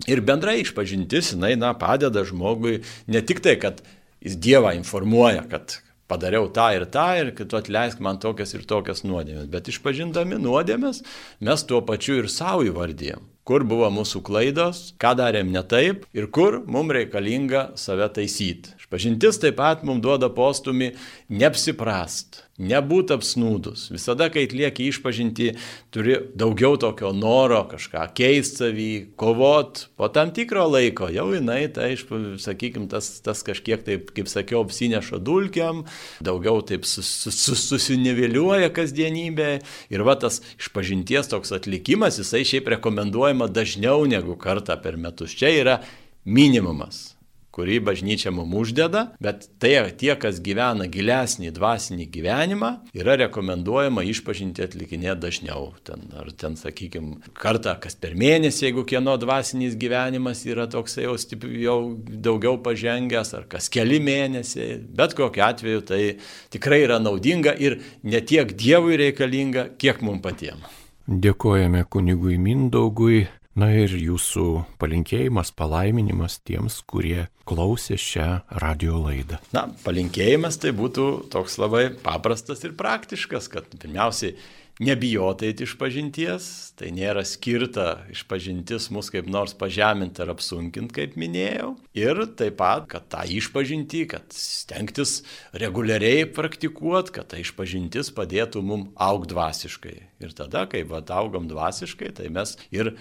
[0.07, 3.83] ir bendrai išpažintis, jinai na, padeda žmogui ne tik tai, kad
[4.23, 5.79] jis Dievą informuoja, kad
[6.11, 9.49] padariau tą ir tą ir kad tu atleisk man tokias ir tokias nuodėmės.
[9.51, 11.03] Bet išpažindami nuodėmės
[11.43, 13.29] mes tuo pačiu ir savo įvardėjom.
[13.43, 18.71] Kur buvo mūsų klaidos, ką darėm ne taip ir kur mums reikalinga save taisyti.
[18.93, 20.91] Išpažintis taip pat mums duoda postumį
[21.33, 23.87] neapsiprast, nebūti apsnūdus.
[23.89, 25.47] Visada, kai atlieki išpažinti,
[25.89, 29.87] turi daugiau tokio noro kažką keisti savį, kovot.
[29.97, 35.17] Po tam tikro laiko jau jinai, tai, sakykime, tas, tas kažkiek taip, kaip sakiau, apsineša
[35.17, 35.81] dulkiam,
[36.21, 39.49] daugiau taip sus, sus, susiniveliuoja kasdienybė.
[39.89, 45.33] Ir va tas išpažinties toks atlikimas, jisai šiaip rekomenduojama dažniau negu kartą per metus.
[45.33, 45.81] Čia yra
[46.29, 47.07] minimumas
[47.53, 54.65] kurį bažnyčia mums uždeda, bet tai tie, kas gyvena gilesnį dvasinį gyvenimą, yra rekomenduojama išpažinti
[54.65, 55.69] atlikinėti dažniau.
[55.85, 61.15] Ten, ar ten, sakykime, kartą kas per mėnesį, jeigu kieno dvasinis gyvenimas yra toks jau,
[61.21, 66.01] stip, jau daugiau pažengęs, ar kas keli mėnesiai, bet kokiu atveju tai
[66.53, 70.81] tikrai yra naudinga ir ne tiek Dievui reikalinga, kiek mums patiems.
[71.03, 78.27] Dėkojame kunigui Mindaugui Na ir jūsų palinkėjimas, palaiminimas tiems, kurie klausė šią
[78.63, 79.37] radio laidą.
[79.53, 84.33] Na, palinkėjimas tai būtų toks labai paprastas ir praktiškas, kad pirmiausiai
[84.81, 91.73] nebijotai išpažinties, tai nėra skirta išpažintis mus kaip nors pažeminti ar apsunkinti, kaip minėjau.
[91.97, 95.21] Ir taip pat, kad tą išpažinti, kad stengtis
[95.53, 99.95] reguliariai praktikuoti, kad ta išpažintis padėtų mum augti dvasiškai.
[100.23, 102.93] Ir tada, kai vad augam dvasiškai, tai mes ir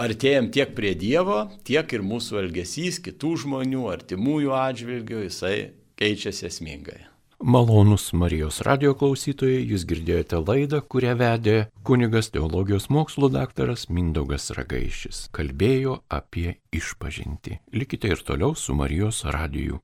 [0.00, 5.56] artėjam tiek prie Dievo, tiek ir mūsų elgesys kitų žmonių, artimųjų atžvilgių, jisai
[6.00, 7.11] keičiasi esmingai.
[7.44, 15.24] Malonus Marijos radio klausytojai, jūs girdėjote laidą, kurią vedė kunigas teologijos mokslo daktaras Mindaugas Ragaišis.
[15.34, 17.58] Kalbėjo apie išpažinti.
[17.74, 19.80] Likite ir toliau su Marijos radiju.